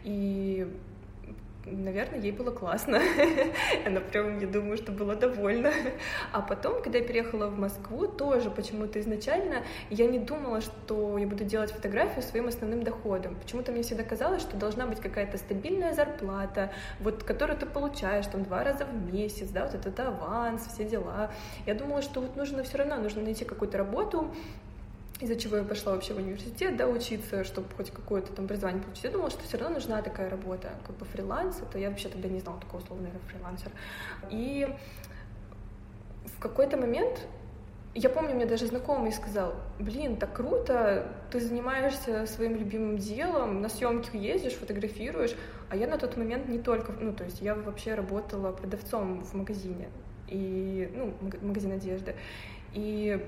[0.05, 0.67] и
[1.67, 3.01] наверное, ей было классно.
[3.87, 5.73] Она прям, я думаю, что была довольна.
[6.33, 11.27] А потом, когда я переехала в Москву, тоже почему-то изначально я не думала, что я
[11.27, 13.37] буду делать фотографию своим основным доходом.
[13.37, 18.45] Почему-то мне всегда казалось, что должна быть какая-то стабильная зарплата, вот, которую ты получаешь там
[18.45, 21.31] два раза в месяц, да, вот этот аванс, все дела.
[21.67, 24.33] Я думала, что вот нужно все равно, нужно найти какую-то работу,
[25.21, 29.05] из-за чего я пошла вообще в университет, да, учиться, чтобы хоть какое-то там образование получить.
[29.05, 32.29] Я думала, что все равно нужна такая работа, как бы фриланс, это я вообще тогда
[32.29, 33.71] не знала такого слова, наверное, фрилансер.
[34.31, 34.69] И
[36.25, 37.27] в какой-то момент
[37.95, 43.69] я помню, мне даже знакомый сказал, блин, так круто, ты занимаешься своим любимым делом, на
[43.69, 45.35] съемки ездишь, фотографируешь,
[45.69, 49.35] а я на тот момент не только, ну, то есть я вообще работала продавцом в
[49.35, 49.89] магазине,
[50.29, 52.15] и, ну, магазин одежды,
[52.75, 53.27] и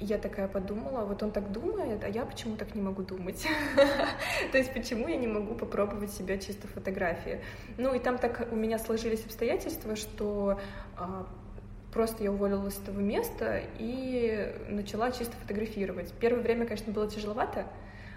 [0.00, 3.46] я такая подумала, вот он так думает, а я почему так не могу думать?
[4.52, 7.40] То есть почему я не могу попробовать себя чисто фотографии?
[7.76, 10.60] Ну и там так у меня сложились обстоятельства, что
[10.96, 11.26] а,
[11.92, 16.12] просто я уволилась с этого места и начала чисто фотографировать.
[16.20, 17.66] Первое время, конечно, было тяжеловато,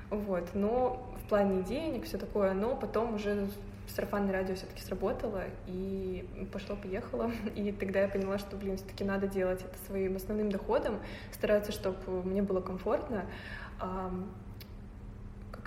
[0.10, 3.50] вот, но в плане денег, все такое, но потом уже
[3.88, 7.32] сарафанное радио все-таки сработало, и пошло-поехало.
[7.56, 11.00] И тогда я поняла, что, блин, все-таки надо делать это своим основным доходом,
[11.34, 13.26] стараться, чтобы мне было комфортно.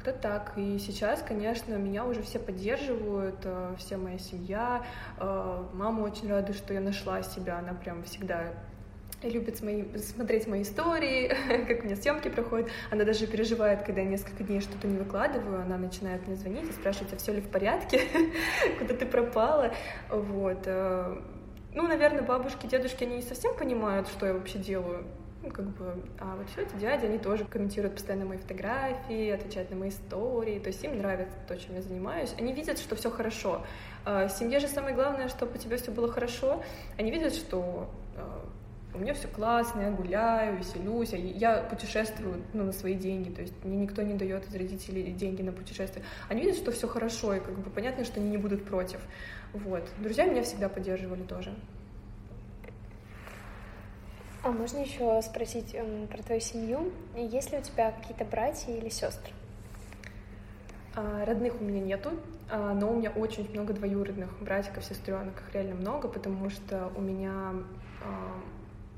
[0.05, 0.53] Как-то так.
[0.57, 4.85] И сейчас, конечно, меня уже все поддерживают, э, вся моя семья.
[5.19, 7.59] Э, мама очень рада, что я нашла себя.
[7.59, 8.53] Она прям всегда
[9.31, 11.29] любит смотреть мои истории,
[11.69, 12.69] как у меня съемки проходят.
[12.91, 16.73] Она даже переживает, когда я несколько дней что-то не выкладываю, она начинает мне звонить и
[16.73, 18.01] спрашивать, а все ли в порядке,
[18.79, 19.75] куда ты пропала.
[20.11, 20.63] Вот.
[20.67, 21.17] Э,
[21.75, 25.05] ну, наверное, бабушки, дедушки, они не совсем понимают, что я вообще делаю.
[25.45, 29.71] Ну, как бы, а вот все эти дяди, они тоже комментируют постоянно мои фотографии, отвечают
[29.71, 32.35] на мои истории, то есть им нравится то, чем я занимаюсь.
[32.39, 33.61] Они видят, что все хорошо.
[34.07, 36.63] А, семье же самое главное, чтобы у тебя все было хорошо.
[36.97, 38.21] Они видят, что э,
[38.95, 43.55] у меня все классно, я гуляю, веселюсь, я путешествую ну, на свои деньги, то есть
[43.65, 46.05] мне никто не дает из родителей деньги на путешествие.
[46.29, 49.01] Они видят, что все хорошо, и как бы понятно, что они не будут против.
[49.53, 49.89] Вот.
[49.99, 51.55] Друзья меня всегда поддерживали тоже.
[54.45, 56.93] А можно еще спросить эм, про твою семью?
[57.17, 59.33] Есть ли у тебя какие-то братья или сестры?
[60.95, 62.13] А, родных у меня нету,
[62.51, 67.01] а, но у меня очень много двоюродных братиков, сестренок, их реально много, потому что у
[67.01, 67.55] меня,
[68.05, 68.41] а,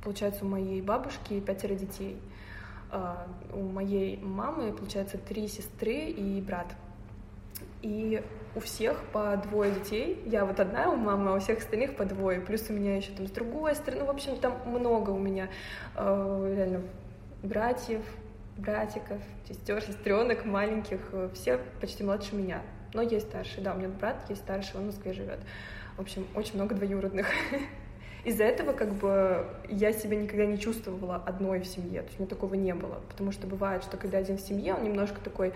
[0.06, 2.16] получается, у моей бабушки пятеро детей.
[3.52, 6.68] У моей мамы, получается, три сестры и брат.
[7.82, 8.22] И
[8.54, 10.22] у всех по двое детей.
[10.24, 12.40] Я вот одна у мамы, а у всех остальных по двое.
[12.40, 14.02] Плюс у меня еще там с другой стороны.
[14.02, 15.48] Ну, в общем, там много у меня
[15.96, 16.82] реально
[17.42, 18.02] братьев,
[18.56, 21.00] братиков, сестер, сестренок маленьких,
[21.34, 22.62] все почти младше меня.
[22.94, 25.40] Но есть старший, да, у меня брат есть старший, он в Москве живет.
[25.96, 27.26] В общем, очень много двоюродных.
[28.26, 32.22] Из-за этого как бы я себя никогда не чувствовала одной в семье, то есть у
[32.22, 35.52] меня такого не было, потому что бывает, что когда один в семье, он немножко такой,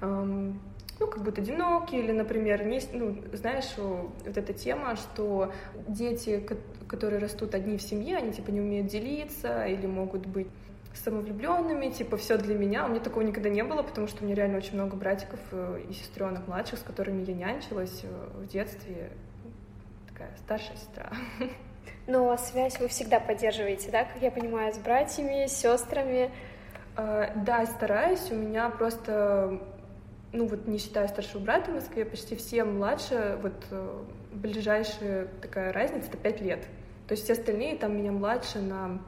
[0.00, 0.58] эм,
[0.98, 5.52] ну, как будто одинокий, или, например, не, ну, знаешь, вот эта тема, что
[5.88, 6.48] дети,
[6.88, 10.48] которые растут одни в семье, они типа не умеют делиться или могут быть
[10.94, 12.86] самовлюбленными, типа все для меня.
[12.86, 15.82] У меня такого никогда не было, потому что у меня реально очень много братиков э,
[15.86, 19.10] и сестренок младших, с которыми я нянчилась э, в детстве.
[20.08, 21.12] Такая старшая сестра.
[22.06, 26.30] Но связь вы всегда поддерживаете, да, как я понимаю, с братьями, с сестрами?
[26.94, 28.30] А, да, стараюсь.
[28.30, 29.60] У меня просто,
[30.32, 35.72] ну вот не считая старшего брата в Москве, почти все младше, вот э, ближайшая такая
[35.72, 36.60] разница— это пять лет.
[37.08, 39.00] То есть все остальные там меня младше на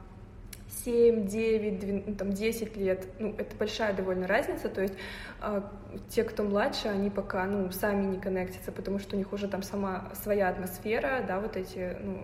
[0.85, 4.93] 7, 9, 12, ну, там, 10 лет, ну, это большая довольно разница, то есть
[5.41, 5.61] э,
[6.09, 9.63] те, кто младше, они пока, ну, сами не коннектятся, потому что у них уже там
[9.63, 12.21] сама своя атмосфера, да, вот эти, ну,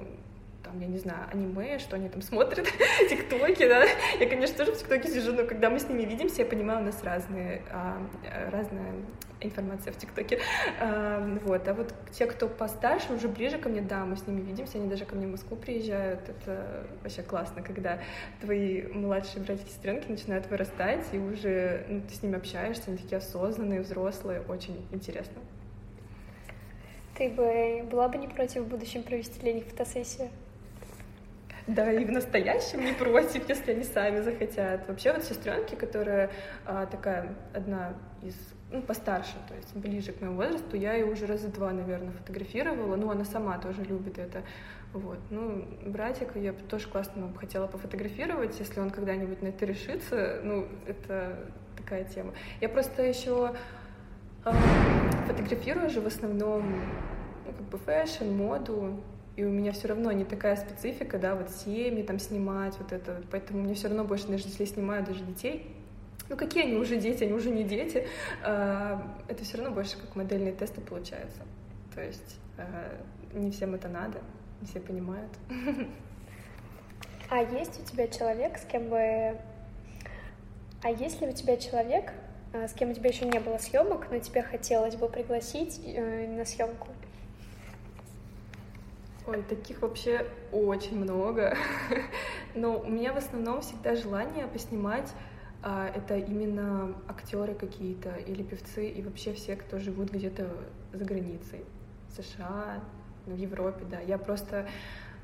[0.65, 2.67] там, я не знаю, аниме, что они там смотрят,
[3.09, 3.85] тиктоки, да.
[4.19, 6.83] Я, конечно, тоже в тиктоке сижу, но когда мы с ними видимся, я понимаю, у
[6.83, 7.97] нас разные, а,
[8.51, 8.93] разная
[9.41, 10.39] информация в ТикТоке.
[10.79, 11.67] А, вот.
[11.67, 14.89] А вот те, кто постарше, уже ближе ко мне, да, мы с ними видимся, они
[14.89, 16.21] даже ко мне в Москву приезжают.
[16.27, 17.99] Это вообще классно, когда
[18.41, 22.97] твои младшие братья и сестренки начинают вырастать, и уже ну, ты с ними общаешься, они
[22.97, 25.41] такие осознанные, взрослые, очень интересно.
[27.17, 30.29] Ты бы была бы не против в будущем провести для них фотосессию?
[31.67, 34.87] Да, и в настоящем не против, если они сами захотят.
[34.87, 36.29] Вообще вот сестренки, которая
[36.65, 38.35] а, такая одна из
[38.71, 42.95] ну, постарше, то есть ближе к моему возрасту, я ее уже раза два, наверное, фотографировала.
[42.95, 44.43] Ну, она сама тоже любит это.
[44.93, 45.19] Вот.
[45.29, 50.39] Ну, братика я тоже классно хотела пофотографировать, если он когда-нибудь на это решится.
[50.43, 52.33] Ну, это такая тема.
[52.61, 53.55] Я просто еще
[54.45, 54.51] э,
[55.27, 56.81] фотографирую же в основном
[57.45, 58.99] ну, как бы fashion, моду,
[59.35, 63.21] и у меня все равно не такая специфика, да, вот семьи там снимать, вот это,
[63.31, 65.75] поэтому мне все равно больше, даже если снимаю даже детей,
[66.29, 68.07] ну какие они уже дети, они уже не дети,
[68.43, 71.41] а, это все равно больше как модельные тесты получается.
[71.93, 72.97] То есть а,
[73.33, 74.19] не всем это надо,
[74.61, 75.31] не все понимают.
[77.29, 79.35] А есть у тебя человек, с кем бы...
[80.83, 82.13] А есть ли у тебя человек,
[82.53, 86.27] а, с кем у тебя еще не было съемок, но тебе хотелось бы пригласить э,
[86.27, 86.89] на съемку?
[89.27, 91.57] Ой, таких вообще очень много.
[92.55, 95.11] Но у меня в основном всегда желание поснимать
[95.63, 100.47] а, это именно актеры какие-то или певцы и вообще все, кто живут где-то
[100.93, 101.65] за границей,
[102.09, 102.83] в США,
[103.25, 103.99] в Европе, да.
[103.99, 104.67] Я просто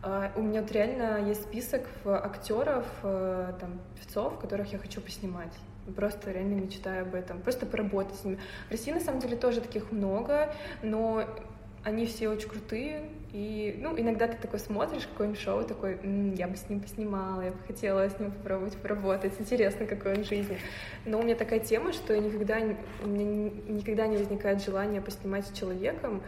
[0.02, 5.54] а, у меня вот реально есть список актеров, а, там, певцов, которых я хочу поснимать.
[5.96, 8.40] Просто реально мечтаю об этом, просто поработать с ними.
[8.68, 11.26] В России, на самом деле, тоже таких много, но
[11.84, 16.48] они все очень крутые, и, ну, иногда ты такой смотришь какое-нибудь шоу, такой, М, я
[16.48, 20.28] бы с ним поснимала, я бы хотела с ним попробовать поработать, интересно, какой он в
[20.28, 20.58] жизни.
[21.06, 22.60] Но у меня такая тема, что я никогда,
[23.04, 26.22] у меня никогда не возникает желания поснимать с человеком.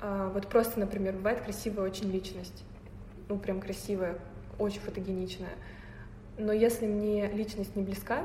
[0.00, 2.64] А, вот просто, например, бывает красивая очень личность,
[3.28, 4.18] ну, прям красивая,
[4.58, 5.54] очень фотогеничная.
[6.38, 8.24] Но если мне личность не близка,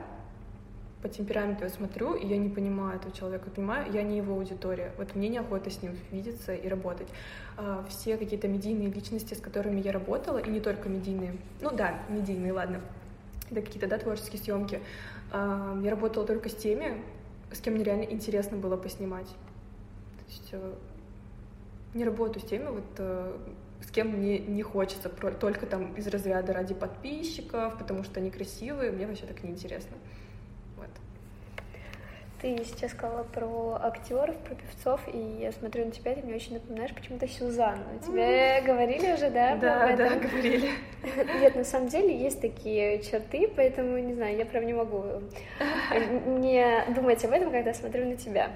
[1.02, 4.92] по темпераменту я смотрю, и я не понимаю этого человека, понимаю, я не его аудитория.
[4.98, 7.08] Вот мне неохота с ним видеться и работать.
[7.58, 12.00] А, все какие-то медийные личности, с которыми я работала, и не только медийные, ну да,
[12.10, 12.82] медийные, ладно,
[13.50, 14.80] это какие-то, да, творческие съемки,
[15.32, 17.02] а, я работала только с теми,
[17.52, 19.28] с кем мне реально интересно было поснимать.
[19.28, 20.74] То есть э,
[21.94, 23.38] не работаю с теми, вот э,
[23.86, 28.92] с кем мне не хочется, только там из разряда ради подписчиков, потому что они красивые,
[28.92, 29.98] мне вообще так неинтересно.
[32.42, 36.56] Ты сейчас сказала про актеров, про певцов, и я смотрю на тебя, ты мне очень
[36.56, 37.84] напоминаешь почему-то Сюзанну.
[38.04, 38.66] Тебе mm.
[38.66, 39.56] говорили уже, да?
[39.58, 40.72] Да, да, говорили.
[41.40, 45.04] Нет, на самом деле есть такие черты, поэтому, не знаю, я прям не могу
[46.40, 48.50] не думать об этом, когда смотрю на тебя.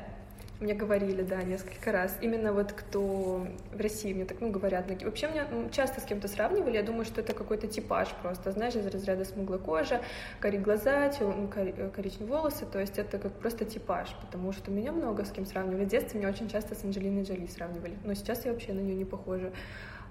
[0.61, 2.17] Мне говорили, да, несколько раз.
[2.21, 4.89] Именно вот кто в России мне так, ну, говорят.
[5.03, 8.87] Вообще меня часто с кем-то сравнивали, я думаю, что это какой-то типаж просто, знаешь, из
[8.87, 10.01] разряда смуглая кожа,
[10.39, 15.25] кори глаза, э, коричневые волосы, то есть это как просто типаж, потому что меня много
[15.25, 15.83] с кем сравнивали.
[15.83, 18.95] В детстве меня очень часто с Анджелиной Джоли сравнивали, но сейчас я вообще на нее
[18.95, 19.51] не похожа.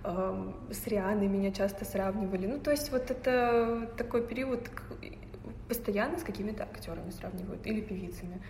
[0.03, 2.47] С Рианой меня часто сравнивали.
[2.47, 4.69] Ну, то есть вот это такой период
[5.69, 8.43] постоянно с какими-то актерами сравнивают или певицами.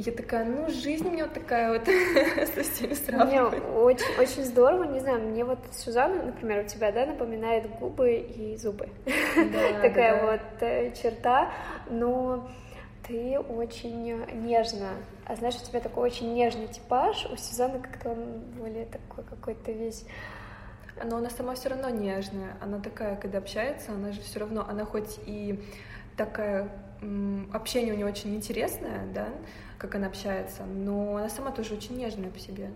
[0.00, 1.84] И я такая, ну, жизнь у меня вот такая вот
[2.54, 3.62] со всеми сравнивает.
[3.62, 8.14] Мне очень, очень здорово, не знаю, мне вот Сюзанна, например, у тебя, да, напоминает губы
[8.14, 8.88] и зубы.
[9.04, 10.26] Да, такая да.
[10.26, 11.52] вот э, черта,
[11.90, 12.48] но
[13.06, 14.88] ты очень нежно.
[15.26, 19.70] А знаешь, у тебя такой очень нежный типаж, у Сюзанны как-то он более такой какой-то
[19.70, 20.06] весь
[21.04, 22.56] но она сама все равно нежная.
[22.60, 25.62] Она такая, когда общается, она же все равно, она хоть и
[26.16, 26.70] такая
[27.52, 29.28] общение у нее очень интересное, да,
[29.78, 32.70] как она общается, но она сама тоже очень нежная по себе.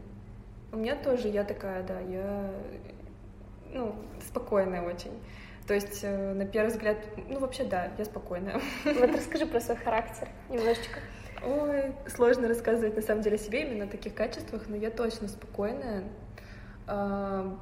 [0.72, 2.50] У меня тоже, я такая, да, я,
[3.72, 3.94] ну,
[4.26, 5.12] спокойная очень.
[5.66, 6.98] То есть, э, на первый взгляд,
[7.28, 8.60] ну, вообще, да, я спокойная.
[8.84, 11.00] Вот расскажи про свой характер немножечко.
[11.42, 15.28] Ой, сложно рассказывать, на самом деле, о себе именно о таких качествах, но я точно
[15.28, 16.04] спокойная.
[16.86, 17.58] А,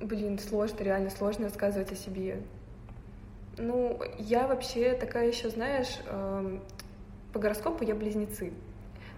[0.00, 2.42] блин, сложно, реально сложно рассказывать о себе.
[3.56, 6.58] Ну, я вообще такая еще, знаешь, э,
[7.32, 8.52] по гороскопу я близнецы.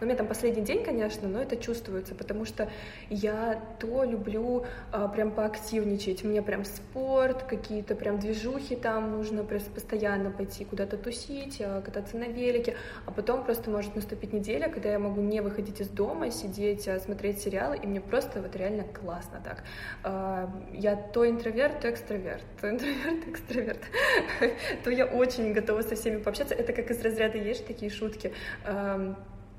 [0.00, 2.68] Но у меня там последний день, конечно, но это чувствуется, потому что
[3.08, 6.22] я то люблю а, прям поактивничать.
[6.22, 12.24] Мне прям спорт, какие-то прям движухи там нужно постоянно пойти куда-то тусить, а, кататься на
[12.24, 12.76] велике.
[13.06, 17.00] А потом просто может наступить неделя, когда я могу не выходить из дома, сидеть, а,
[17.00, 19.64] смотреть сериалы, и мне просто вот реально классно так.
[20.02, 23.80] А, я то интроверт, то экстраверт, то интроверт, экстраверт.
[24.84, 26.54] То я очень готова со всеми пообщаться.
[26.54, 28.32] Это как из разряда есть такие шутки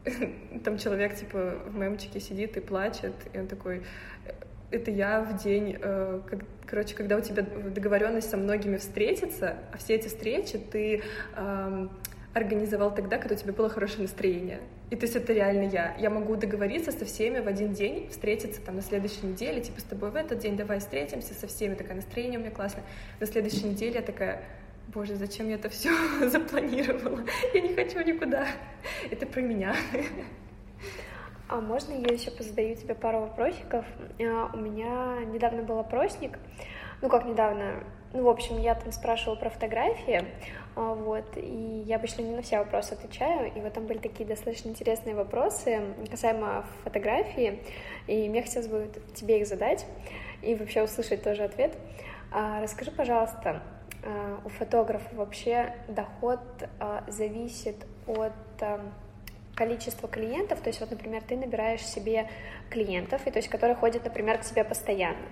[0.64, 3.84] там человек, типа, в мемчике сидит и плачет, и он такой,
[4.72, 9.78] это я в день, э, как, короче, когда у тебя договоренность со многими встретиться, а
[9.78, 11.02] все эти встречи ты
[11.36, 11.88] э,
[12.34, 14.60] организовал тогда, когда у тебя было хорошее настроение.
[14.90, 15.96] И то есть это реально я.
[16.00, 19.84] Я могу договориться со всеми в один день, встретиться там на следующей неделе, типа с
[19.84, 22.84] тобой в этот день давай встретимся со всеми, такое настроение у меня классное.
[23.20, 24.44] На следующей неделе я такая,
[24.88, 25.92] боже, зачем я это все
[26.30, 27.24] запланировала?
[27.54, 28.48] Я не хочу никуда.
[29.10, 29.76] Это про меня.
[31.50, 33.86] А можно я еще позадаю тебе пару вопросиков?
[34.20, 36.38] А, у меня недавно был опросник,
[37.02, 40.26] ну как недавно, ну, в общем, я там спрашивала про фотографии,
[40.76, 44.28] а, вот, и я обычно не на все вопросы отвечаю, и вот там были такие
[44.28, 45.82] достаточно интересные вопросы
[46.12, 47.64] касаемо фотографии,
[48.08, 49.86] и мне хотелось бы тебе их задать
[50.42, 51.78] и вообще услышать тоже ответ.
[52.30, 53.64] А, расскажи, пожалуйста,
[54.46, 56.40] у фотографа вообще доход
[56.80, 57.76] а, зависит
[58.06, 58.32] от
[58.62, 58.80] а,
[59.56, 62.30] количества клиентов, то есть вот, например, ты набираешь себе
[62.70, 65.28] клиентов, и то есть которые ходят, например, к тебе постоянно,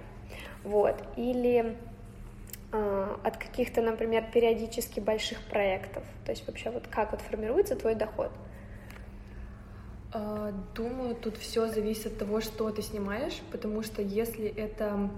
[0.64, 1.78] вот, или
[2.72, 8.32] от каких-то, например, периодически больших проектов, то есть вообще вот как вот формируется твой доход?
[10.76, 15.10] Думаю, тут все зависит от того, что ты снимаешь, потому что если это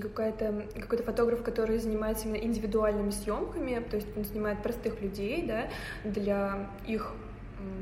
[0.00, 5.68] какой-то какой фотограф, который занимается именно индивидуальными съемками, то есть он снимает простых людей, да,
[6.04, 7.12] для их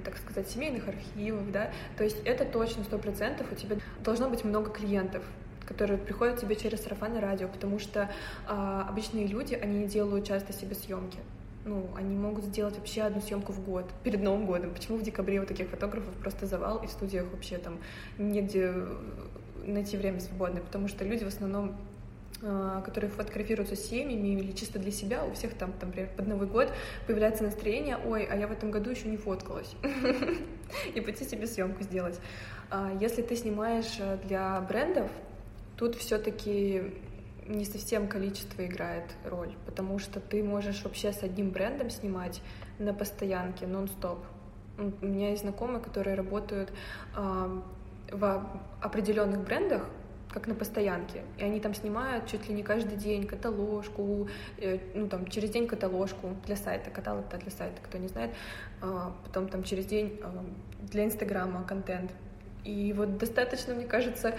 [0.04, 4.44] так сказать, семейных архивов, да, то есть это точно сто процентов у тебя должно быть
[4.44, 5.24] много клиентов,
[5.66, 8.10] которые приходят тебе через сарафан радио, потому что
[8.46, 11.18] а, обычные люди, они не делают часто себе съемки.
[11.64, 14.74] Ну, они могут сделать вообще одну съемку в год, перед Новым годом.
[14.74, 17.78] Почему в декабре у таких фотографов просто завал, и в студиях вообще там
[18.18, 18.74] негде
[19.64, 21.76] найти время свободное, потому что люди в основном
[22.44, 26.48] а, которые фотографируются семьями или чисто для себя, у всех там, там, например, под Новый
[26.48, 26.72] год
[27.06, 29.76] появляется настроение, ой, а я в этом году еще не фоткалась,
[30.94, 32.18] и пойти себе съемку сделать.
[32.68, 35.08] А если ты снимаешь э, для брендов,
[35.76, 36.82] тут все-таки
[37.46, 42.42] не совсем количество играет роль, потому что ты можешь вообще с одним брендом снимать
[42.80, 44.18] на постоянке, нон-стоп.
[44.78, 46.72] У меня есть знакомые, которые работают
[48.12, 48.46] в
[48.80, 49.82] определенных брендах,
[50.32, 51.22] как на постоянке.
[51.38, 55.66] И они там снимают чуть ли не каждый день каталожку, э, ну там через день
[55.66, 58.30] каталожку для сайта, каталог для сайта, кто не знает.
[58.80, 60.44] А, потом там через день а,
[60.90, 62.12] для Инстаграма контент.
[62.64, 64.34] И вот достаточно, мне кажется,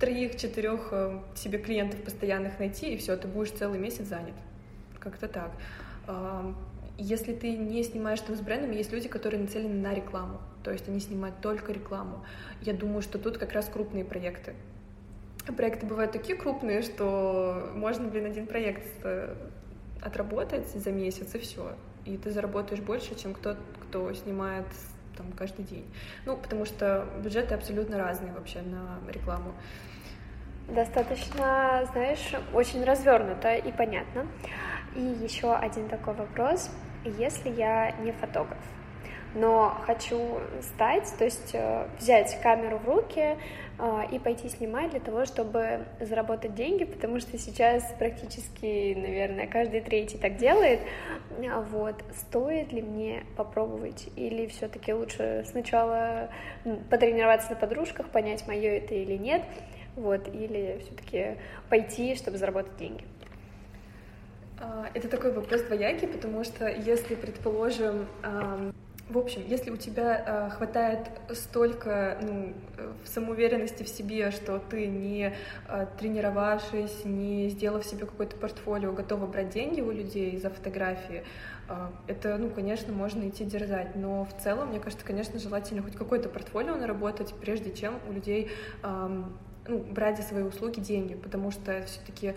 [0.00, 4.34] троих-четырех э, себе клиентов постоянных найти, и все, ты будешь целый месяц занят.
[5.00, 5.52] Как-то так.
[7.00, 10.88] Если ты не снимаешь там с брендами, есть люди, которые нацелены на рекламу, то есть
[10.88, 12.24] они снимают только рекламу.
[12.60, 14.54] Я думаю, что тут как раз крупные проекты.
[15.56, 19.34] Проекты бывают такие крупные, что можно, блин, один проект э,
[20.02, 21.76] отработать за месяц, и все.
[22.04, 24.66] И ты заработаешь больше, чем кто, кто снимает
[25.16, 25.86] там каждый день.
[26.26, 29.54] Ну, потому что бюджеты абсолютно разные вообще на рекламу.
[30.68, 34.26] Достаточно, знаешь, очень развернуто и понятно.
[34.96, 36.70] И еще один такой вопрос.
[37.18, 38.58] Если я не фотограф,
[39.34, 43.36] но хочу стать, то есть э, взять камеру в руки
[43.78, 49.80] э, и пойти снимать для того, чтобы заработать деньги, потому что сейчас практически, наверное, каждый
[49.82, 50.80] третий так делает.
[51.50, 52.02] А вот.
[52.16, 54.08] Стоит ли мне попробовать?
[54.16, 56.30] Или все-таки лучше сначала
[56.90, 59.42] потренироваться на подружках, понять, мое это или нет,
[59.94, 61.36] вот, или все-таки
[61.68, 63.04] пойти, чтобы заработать деньги?
[64.60, 68.06] А, это такой вопрос двоякий, потому что если, предположим,
[69.08, 72.52] в общем, если у тебя э, хватает столько ну,
[73.06, 75.34] самоуверенности в себе, что ты не
[75.66, 81.24] э, тренировавшись, не сделав себе какое-то портфолио, готова брать деньги у людей за фотографии,
[81.70, 83.96] э, это, ну, конечно, можно идти дерзать.
[83.96, 88.50] Но в целом, мне кажется, конечно, желательно хоть какое-то портфолио наработать, прежде чем у людей
[88.82, 89.22] э,
[89.68, 92.34] ну, брать за свои услуги деньги, потому что все-таки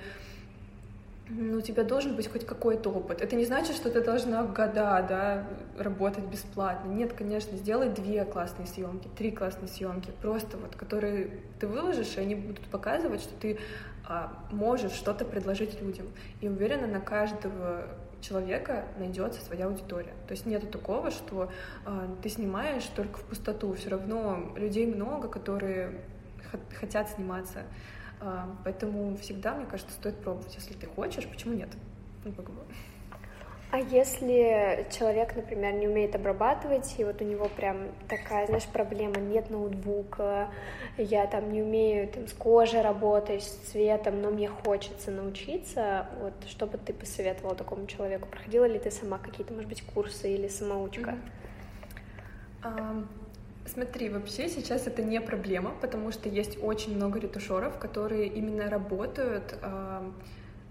[1.38, 3.22] ну, у тебя должен быть хоть какой-то опыт.
[3.22, 6.90] Это не значит, что ты должна года, да, работать бесплатно.
[6.90, 12.20] Нет, конечно, сделай две классные съемки, три классные съемки, просто вот, которые ты выложишь, и
[12.20, 13.60] они будут показывать, что ты
[14.08, 16.08] а, можешь что-то предложить людям.
[16.42, 17.88] И уверена, на каждого
[18.20, 20.14] человека найдется своя аудитория.
[20.28, 21.50] То есть нету такого, что
[21.86, 23.74] а, ты снимаешь только в пустоту.
[23.74, 26.02] Все равно людей много, которые
[26.80, 27.64] хотят сниматься.
[28.22, 30.54] А, поэтому всегда, мне кажется, стоит пробовать.
[30.56, 31.70] Если ты хочешь, почему нет?
[32.24, 32.62] Ну, как бы.
[33.72, 39.16] А если человек, например, не умеет обрабатывать, и вот у него прям такая, знаешь, проблема,
[39.18, 40.50] нет ноутбука,
[40.98, 46.34] я там не умею там, с кожей работать, с цветом, но мне хочется научиться, вот
[46.48, 48.28] что бы ты посоветовала такому человеку?
[48.28, 51.18] Проходила ли ты сама какие-то, может быть, курсы или самоучка?
[52.62, 53.21] Mm-hmm.
[53.74, 59.58] Смотри, вообще сейчас это не проблема, потому что есть очень много ретушеров, которые именно работают
[59.62, 60.12] э,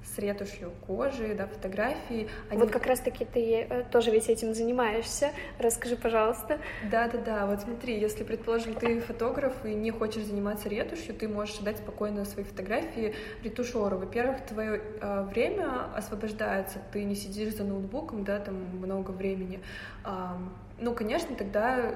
[0.05, 2.29] с ретушью кожи, да, фотографии.
[2.51, 2.61] Они...
[2.61, 5.31] Вот как раз-таки ты э, тоже ведь этим занимаешься.
[5.59, 6.59] Расскажи, пожалуйста.
[6.91, 11.79] Да-да-да, вот смотри, если, предположим, ты фотограф и не хочешь заниматься ретушью, ты можешь дать
[11.79, 13.97] спокойно свои фотографии ретушеру.
[13.97, 19.61] Во-первых, твое э, время освобождается, ты не сидишь за ноутбуком, да, там много времени.
[20.05, 20.33] Э,
[20.79, 21.95] ну, конечно, тогда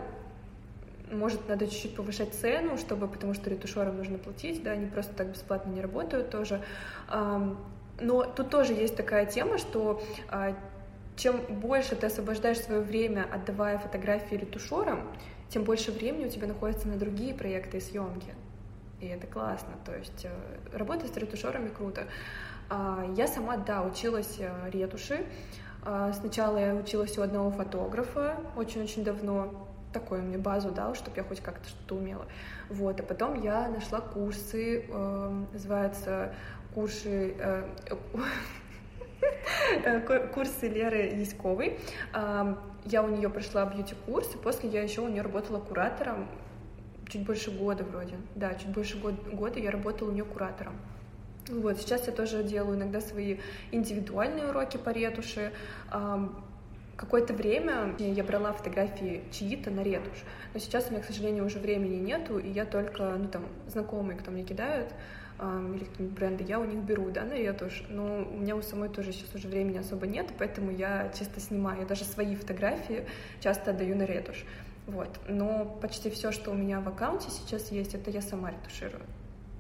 [1.15, 5.29] может, надо чуть-чуть повышать цену, чтобы, потому что ретушерам нужно платить, да, они просто так
[5.29, 6.63] бесплатно не работают тоже.
[8.01, 10.57] Но тут тоже есть такая тема, что а,
[11.17, 15.09] чем больше ты освобождаешь свое время, отдавая фотографии ретушерам,
[15.49, 18.35] тем больше времени у тебя находится на другие проекты и съемки.
[19.01, 19.75] И это классно.
[19.85, 22.07] То есть э, работать с ретушерами круто.
[22.69, 25.25] А, я сама, да, училась э, ретуши.
[25.85, 29.64] А, сначала я училась у одного фотографа очень-очень давно,
[29.95, 32.27] такую мне базу дал, чтобы я хоть как-то что-то умела.
[32.69, 36.35] Вот, а потом я нашла курсы, э, называются
[36.75, 37.69] курсы, э,
[39.85, 41.79] э курсы Леры Яськовой.
[42.87, 46.29] Я у нее прошла бьюти-курс, и после я еще у нее работала куратором
[47.09, 48.17] чуть больше года вроде.
[48.35, 50.75] Да, чуть больше год, года я работала у нее куратором.
[51.49, 53.39] Вот, сейчас я тоже делаю иногда свои
[53.71, 55.53] индивидуальные уроки по ретуши.
[56.97, 60.23] Какое-то время я брала фотографии чьи-то на ретушь,
[60.53, 64.19] но сейчас у меня, к сожалению, уже времени нету, и я только, ну, там, знакомые,
[64.19, 64.95] кто мне кидают,
[65.41, 68.89] или какие-нибудь бренды, я у них беру, да, на ретушь, но у меня у самой
[68.89, 73.07] тоже сейчас уже времени особо нет, поэтому я чисто снимаю, я даже свои фотографии
[73.41, 74.45] часто отдаю на ретушь,
[74.87, 79.03] вот, но почти все, что у меня в аккаунте сейчас есть, это я сама ретуширую.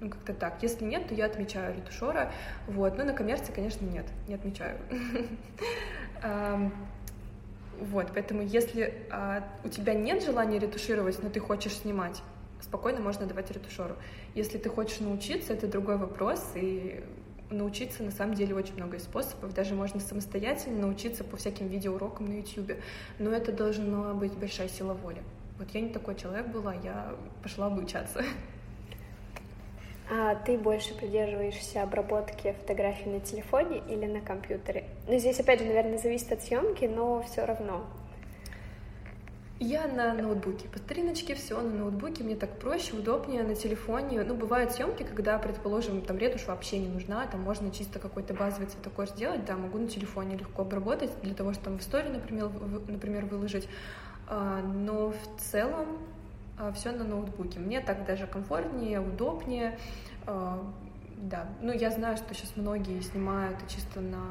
[0.01, 0.63] Ну, как-то так.
[0.63, 2.31] Если нет, то я отмечаю ретушера.
[2.67, 2.99] Вот.
[2.99, 4.05] Но на коммерции, конечно, нет.
[4.29, 4.77] Не отмечаю.
[7.81, 12.23] Вот, поэтому если а, у тебя нет желания ретушировать, но ты хочешь снимать,
[12.61, 13.97] спокойно можно давать ретушеру.
[14.35, 17.05] Если ты хочешь научиться, это другой вопрос, и
[17.51, 19.55] научиться на самом деле очень много способов.
[19.55, 22.73] Даже можно самостоятельно научиться по всяким видеоурокам на YouTube.
[23.19, 25.23] Но это должна быть большая сила воли.
[25.59, 28.23] Вот я не такой человек была, я пошла обучаться.
[30.11, 34.85] А ты больше придерживаешься обработки фотографий на телефоне или на компьютере?
[35.09, 37.85] Ну, здесь, опять же, наверное, зависит от съемки, но все равно.
[39.61, 40.69] Я на ноутбуке.
[40.69, 42.23] По стариночке все на ноутбуке.
[42.23, 44.23] Мне так проще, удобнее на телефоне.
[44.25, 48.67] Ну, бывают съемки, когда, предположим, там ретушь вообще не нужна, там можно чисто какой-то базовый
[48.67, 52.51] цветокор сделать, да, могу на телефоне легко обработать для того, чтобы там в историю, например,
[52.89, 53.67] например выложить.
[54.27, 55.87] А, но в целом
[56.75, 57.59] все на ноутбуке.
[57.59, 59.79] Мне так даже комфортнее, удобнее.
[60.27, 60.65] А,
[61.17, 64.25] да, ну я знаю, что сейчас многие снимают чисто на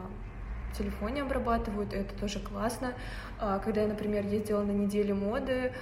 [0.77, 2.93] телефоне обрабатывают, и это тоже классно.
[3.39, 5.73] А, когда я, например, ездила на неделю моды,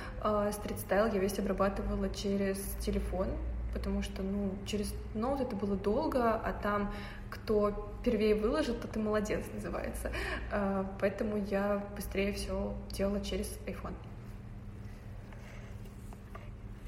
[0.51, 3.27] стрит-стайл я весь обрабатывала через телефон,
[3.73, 6.91] потому что, ну, через ноут это было долго, а там
[7.29, 10.11] кто первее выложит, тот и молодец называется.
[10.51, 13.93] А, поэтому я быстрее все делала через iPhone.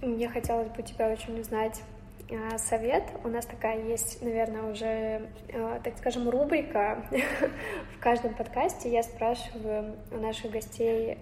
[0.03, 1.81] Мне хотелось бы тебя очень узнать
[2.29, 3.05] а, совет.
[3.23, 7.05] У нас такая есть, наверное, уже, а, так скажем, рубрика
[7.95, 8.91] в каждом подкасте.
[8.91, 11.17] Я спрашиваю у наших гостей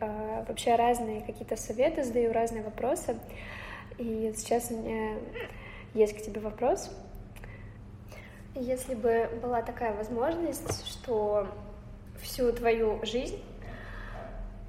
[0.47, 3.19] вообще разные какие-то советы, задаю разные вопросы.
[3.99, 5.19] И сейчас у меня
[5.93, 6.89] есть к тебе вопрос.
[8.55, 11.47] Если бы была такая возможность, что
[12.19, 13.39] всю твою жизнь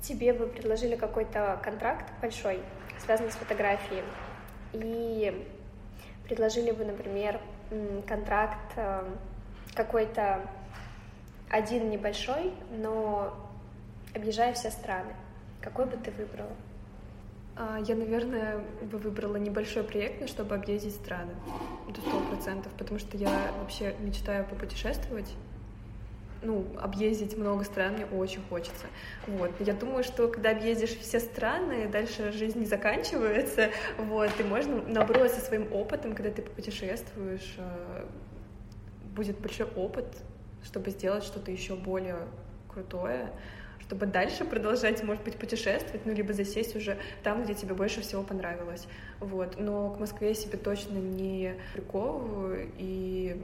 [0.03, 2.61] тебе бы предложили какой-то контракт большой,
[3.05, 4.03] связанный с фотографией,
[4.73, 5.47] и
[6.25, 7.41] предложили бы, например,
[8.07, 9.05] контракт э,
[9.75, 10.49] какой-то
[11.51, 13.35] один небольшой, но
[14.15, 15.15] объезжая все страны,
[15.61, 16.53] какой бы ты выбрала?
[17.57, 21.35] А, я, наверное, бы выбрала небольшой проект, чтобы объездить страны.
[21.89, 25.35] До сто процентов, потому что я вообще мечтаю попутешествовать,
[26.43, 28.86] ну, объездить много стран мне очень хочется.
[29.26, 29.53] Вот.
[29.61, 34.82] Я думаю, что когда объездишь все страны, дальше жизнь не заканчивается, вот, и можно,
[35.28, 38.05] со своим опытом, когда ты попутешествуешь, э,
[39.14, 40.07] будет большой опыт,
[40.64, 42.16] чтобы сделать что-то еще более
[42.68, 43.30] крутое,
[43.80, 48.22] чтобы дальше продолжать, может быть, путешествовать, ну, либо засесть уже там, где тебе больше всего
[48.22, 48.86] понравилось.
[49.20, 49.59] Вот.
[49.59, 53.43] Но к Москве я себе точно не приковываю, и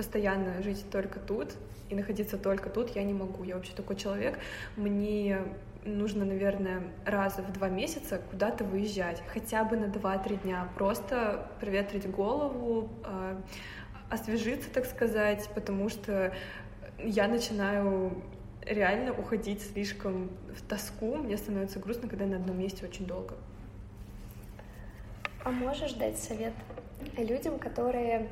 [0.00, 1.50] постоянно жить только тут
[1.90, 3.44] и находиться только тут я не могу.
[3.44, 4.38] Я вообще такой человек.
[4.74, 5.42] Мне
[5.84, 12.10] нужно, наверное, раз в два месяца куда-то выезжать, хотя бы на 2-3 дня, просто проветрить
[12.10, 13.42] голову, а,
[14.08, 16.32] освежиться, так сказать, потому что
[16.98, 18.22] я начинаю
[18.62, 21.16] реально уходить слишком в тоску.
[21.16, 23.34] Мне становится грустно, когда я на одном месте очень долго.
[25.44, 26.54] А можешь дать совет
[27.18, 28.30] людям, которые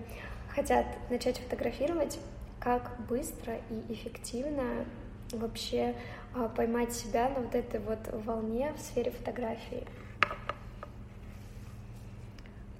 [0.58, 2.18] хотят начать фотографировать,
[2.58, 4.84] как быстро и эффективно
[5.30, 5.94] вообще
[6.34, 9.86] а, поймать себя на вот этой вот волне в сфере фотографии?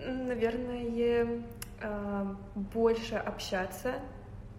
[0.01, 1.45] Наверное,
[1.81, 3.95] а, больше общаться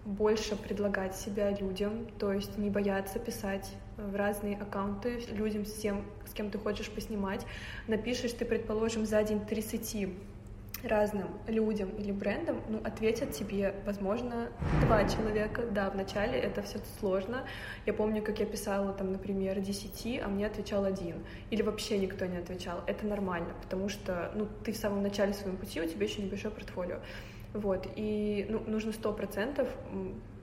[0.05, 6.03] больше предлагать себя людям, то есть не бояться писать в разные аккаунты людям, с тем,
[6.26, 7.45] с кем ты хочешь поснимать.
[7.88, 10.09] Напишешь ты, предположим, за день 30
[10.84, 14.50] разным людям или брендам, ну, ответят тебе, возможно,
[14.86, 15.64] два человека.
[15.72, 17.46] Да, вначале это все сложно.
[17.86, 21.24] Я помню, как я писала, там, например, 10, а мне отвечал один.
[21.50, 22.82] Или вообще никто не отвечал.
[22.88, 26.54] Это нормально, потому что, ну, ты в самом начале своего пути, у тебя еще небольшое
[26.54, 27.00] портфолио.
[27.54, 29.68] Вот, и ну, нужно сто процентов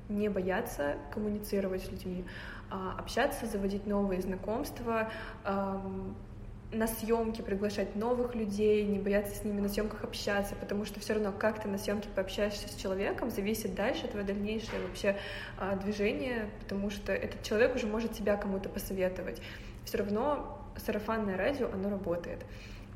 [0.08, 2.24] не бояться коммуницировать с людьми,
[2.70, 5.10] а, общаться, заводить новые знакомства,
[6.72, 11.14] на съемки приглашать новых людей, не бояться с ними на съемках общаться, потому что все
[11.14, 15.16] равно как ты на съемке пообщаешься с человеком, зависит дальше твое дальнейшее вообще
[15.58, 19.40] а, движение, потому что этот человек уже может тебя кому-то посоветовать.
[19.84, 22.44] Все равно сарафанное радио, оно работает.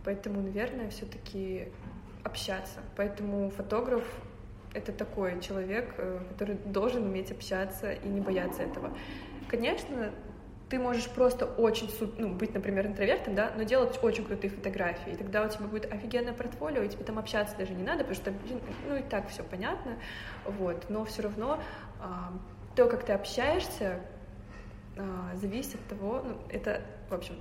[0.04, 1.68] Поэтому, наверное, все-таки
[2.24, 2.80] общаться.
[2.96, 4.04] Поэтому фотограф—
[4.74, 8.96] это такой человек, э, который должен уметь общаться и не бояться этого.
[9.48, 10.12] Конечно,
[10.70, 15.12] ты можешь просто очень, ну, быть, например, интровертом, да, но делать очень крутые фотографии.
[15.12, 18.14] И тогда у тебя будет офигенное портфолио, и тебе там общаться даже не надо, потому
[18.14, 18.32] что,
[18.88, 19.96] ну, и так все понятно,
[20.46, 20.88] вот.
[20.88, 21.60] Но все равно
[22.00, 22.32] а,
[22.76, 24.00] то, как ты общаешься,
[24.96, 27.34] а, зависит от того, ну, это, в общем,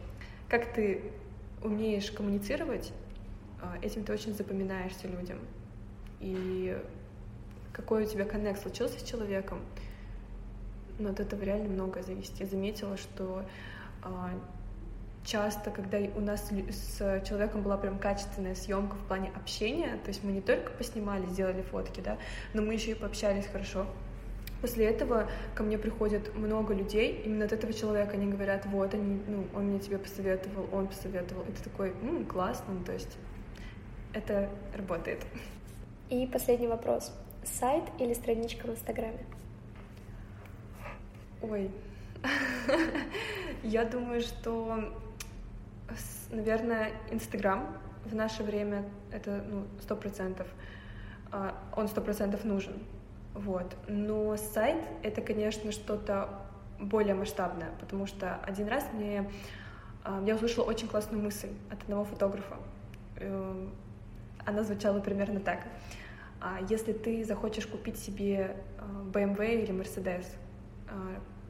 [0.49, 1.11] как ты
[1.61, 2.91] умеешь коммуницировать,
[3.61, 5.37] а, этим ты очень запоминаешься людям.
[6.19, 6.75] И
[7.73, 9.61] какой у тебя коннект случился с человеком,
[10.99, 12.39] но от этого реально многое зависит.
[12.39, 13.43] Я заметила, что
[14.03, 14.31] а,
[15.25, 20.23] часто, когда у нас с человеком была прям качественная съемка в плане общения, то есть
[20.23, 22.17] мы не только поснимали, сделали фотки, да,
[22.53, 23.85] но мы еще и пообщались хорошо.
[24.61, 29.21] После этого ко мне приходит много людей, именно от этого человека они говорят, вот, они,
[29.25, 31.43] ну, он мне тебе посоветовал, он посоветовал.
[31.43, 33.17] Это такой, м, классно, ну, то есть
[34.13, 35.25] это работает.
[36.09, 37.13] И последний вопрос.
[37.45, 39.25] Сайт или страничка в Инстаграме?
[41.41, 41.71] Ой,
[43.63, 44.93] я думаю, что,
[46.31, 50.47] наверное, Инстаграм в наше время это ну сто процентов,
[51.31, 52.73] а, он сто процентов нужен,
[53.33, 53.73] вот.
[53.87, 56.29] Но сайт это, конечно, что-то
[56.77, 59.29] более масштабное, потому что один раз мне
[60.03, 62.57] а, я услышала очень классную мысль от одного фотографа.
[63.15, 63.71] Эм,
[64.45, 65.59] она звучала примерно так.
[66.41, 68.57] А если ты захочешь купить себе
[69.13, 70.25] BMW или Mercedes,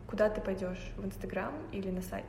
[0.07, 2.25] куда ты пойдешь, в Инстаграм или на сайт.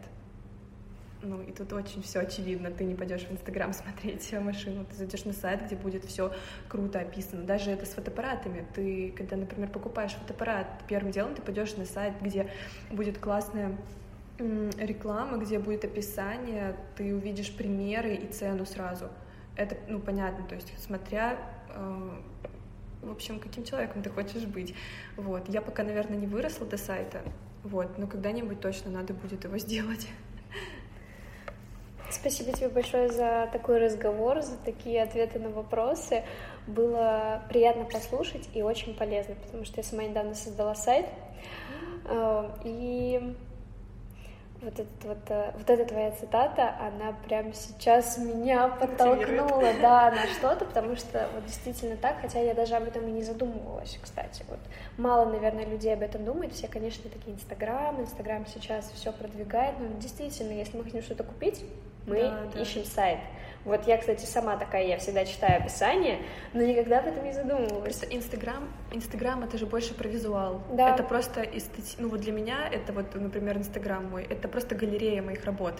[1.22, 2.70] Ну, и тут очень все очевидно.
[2.70, 6.32] Ты не пойдешь в Инстаграм смотреть машину, ты зайдешь на сайт, где будет все
[6.68, 7.44] круто описано.
[7.44, 8.66] Даже это с фотоаппаратами.
[8.74, 12.50] Ты, когда, например, покупаешь фотоаппарат, первым делом ты пойдешь на сайт, где
[12.90, 13.76] будет классная
[14.38, 19.08] реклама, где будет описание, ты увидишь примеры и цену сразу.
[19.56, 21.36] Это, ну, понятно, то есть смотря
[21.68, 22.11] э,
[23.03, 24.74] в общем, каким человеком ты хочешь быть.
[25.16, 25.48] Вот.
[25.48, 27.22] Я пока, наверное, не выросла до сайта,
[27.62, 30.09] вот, но когда-нибудь точно надо будет его сделать.
[32.11, 36.24] Спасибо тебе большое за такой разговор, за такие ответы на вопросы.
[36.66, 41.07] Было приятно послушать и очень полезно, потому что я сама недавно создала сайт.
[42.07, 43.36] Э, и
[44.62, 50.26] вот, этот, вот, э, вот эта твоя цитата, она прямо сейчас меня подтолкнула, да, на
[50.26, 54.44] что-то, потому что вот действительно так, хотя я даже об этом и не задумывалась, кстати.
[54.48, 54.58] Вот
[54.98, 59.86] мало, наверное, людей об этом думают, все, конечно, такие Инстаграм, Инстаграм сейчас все продвигает, но
[59.98, 61.64] действительно, если мы хотим что-то купить,
[62.07, 62.61] мы да, да.
[62.61, 63.18] ищем сайт.
[63.64, 66.20] Вот я, кстати, сама такая, я всегда читаю описание,
[66.55, 68.03] но никогда об этом не задумывалась.
[68.09, 70.62] Инстаграм, Инстаграм это же больше про визуал.
[70.72, 70.94] Да.
[70.94, 71.96] Это просто эстети...
[71.98, 75.74] ну вот для меня это вот, например, Инстаграм мой, это просто галерея моих работ.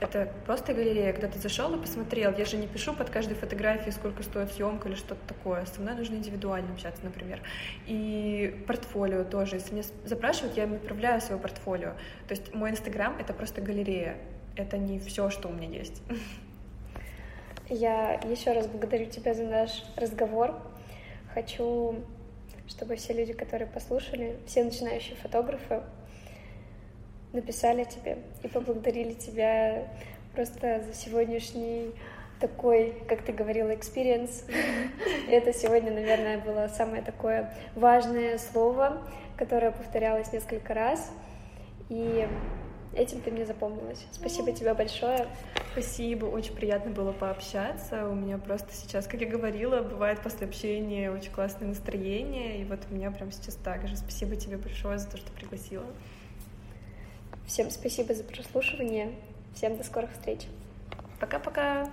[0.00, 2.34] Это просто галерея, когда ты зашел и посмотрел.
[2.36, 5.64] Я же не пишу под каждой фотографией, сколько стоит съемка или что-то такое.
[5.66, 7.40] Со мной нужно индивидуально общаться, например.
[7.86, 9.56] И портфолио тоже.
[9.56, 11.92] Если меня запрашивают, я им отправляю свое портфолио.
[12.26, 14.16] То есть мой Инстаграм— это просто галерея.
[14.56, 16.02] Это не все, что у меня есть.
[17.68, 20.54] Я еще раз благодарю тебя за наш разговор.
[21.32, 21.96] Хочу,
[22.68, 25.82] чтобы все люди, которые послушали, все начинающие фотографы,
[27.32, 29.88] написали тебе и поблагодарили тебя
[30.34, 31.92] просто за сегодняшний
[32.40, 34.44] такой, как ты говорила, experience.
[35.30, 39.02] Это сегодня, наверное, было самое такое важное слово,
[39.36, 41.10] которое повторялось несколько раз.
[41.88, 42.26] И
[42.94, 44.04] этим ты мне запомнилась.
[44.12, 45.26] Спасибо тебе большое.
[45.72, 48.08] Спасибо, очень приятно было пообщаться.
[48.08, 52.80] У меня просто сейчас, как я говорила, бывает после общения очень классное настроение, и вот
[52.90, 53.96] у меня прямо сейчас так же.
[53.96, 55.86] Спасибо тебе большое за то, что пригласила.
[57.46, 59.12] Всем спасибо за прослушивание.
[59.54, 60.40] Всем до скорых встреч.
[61.20, 61.90] Пока-пока.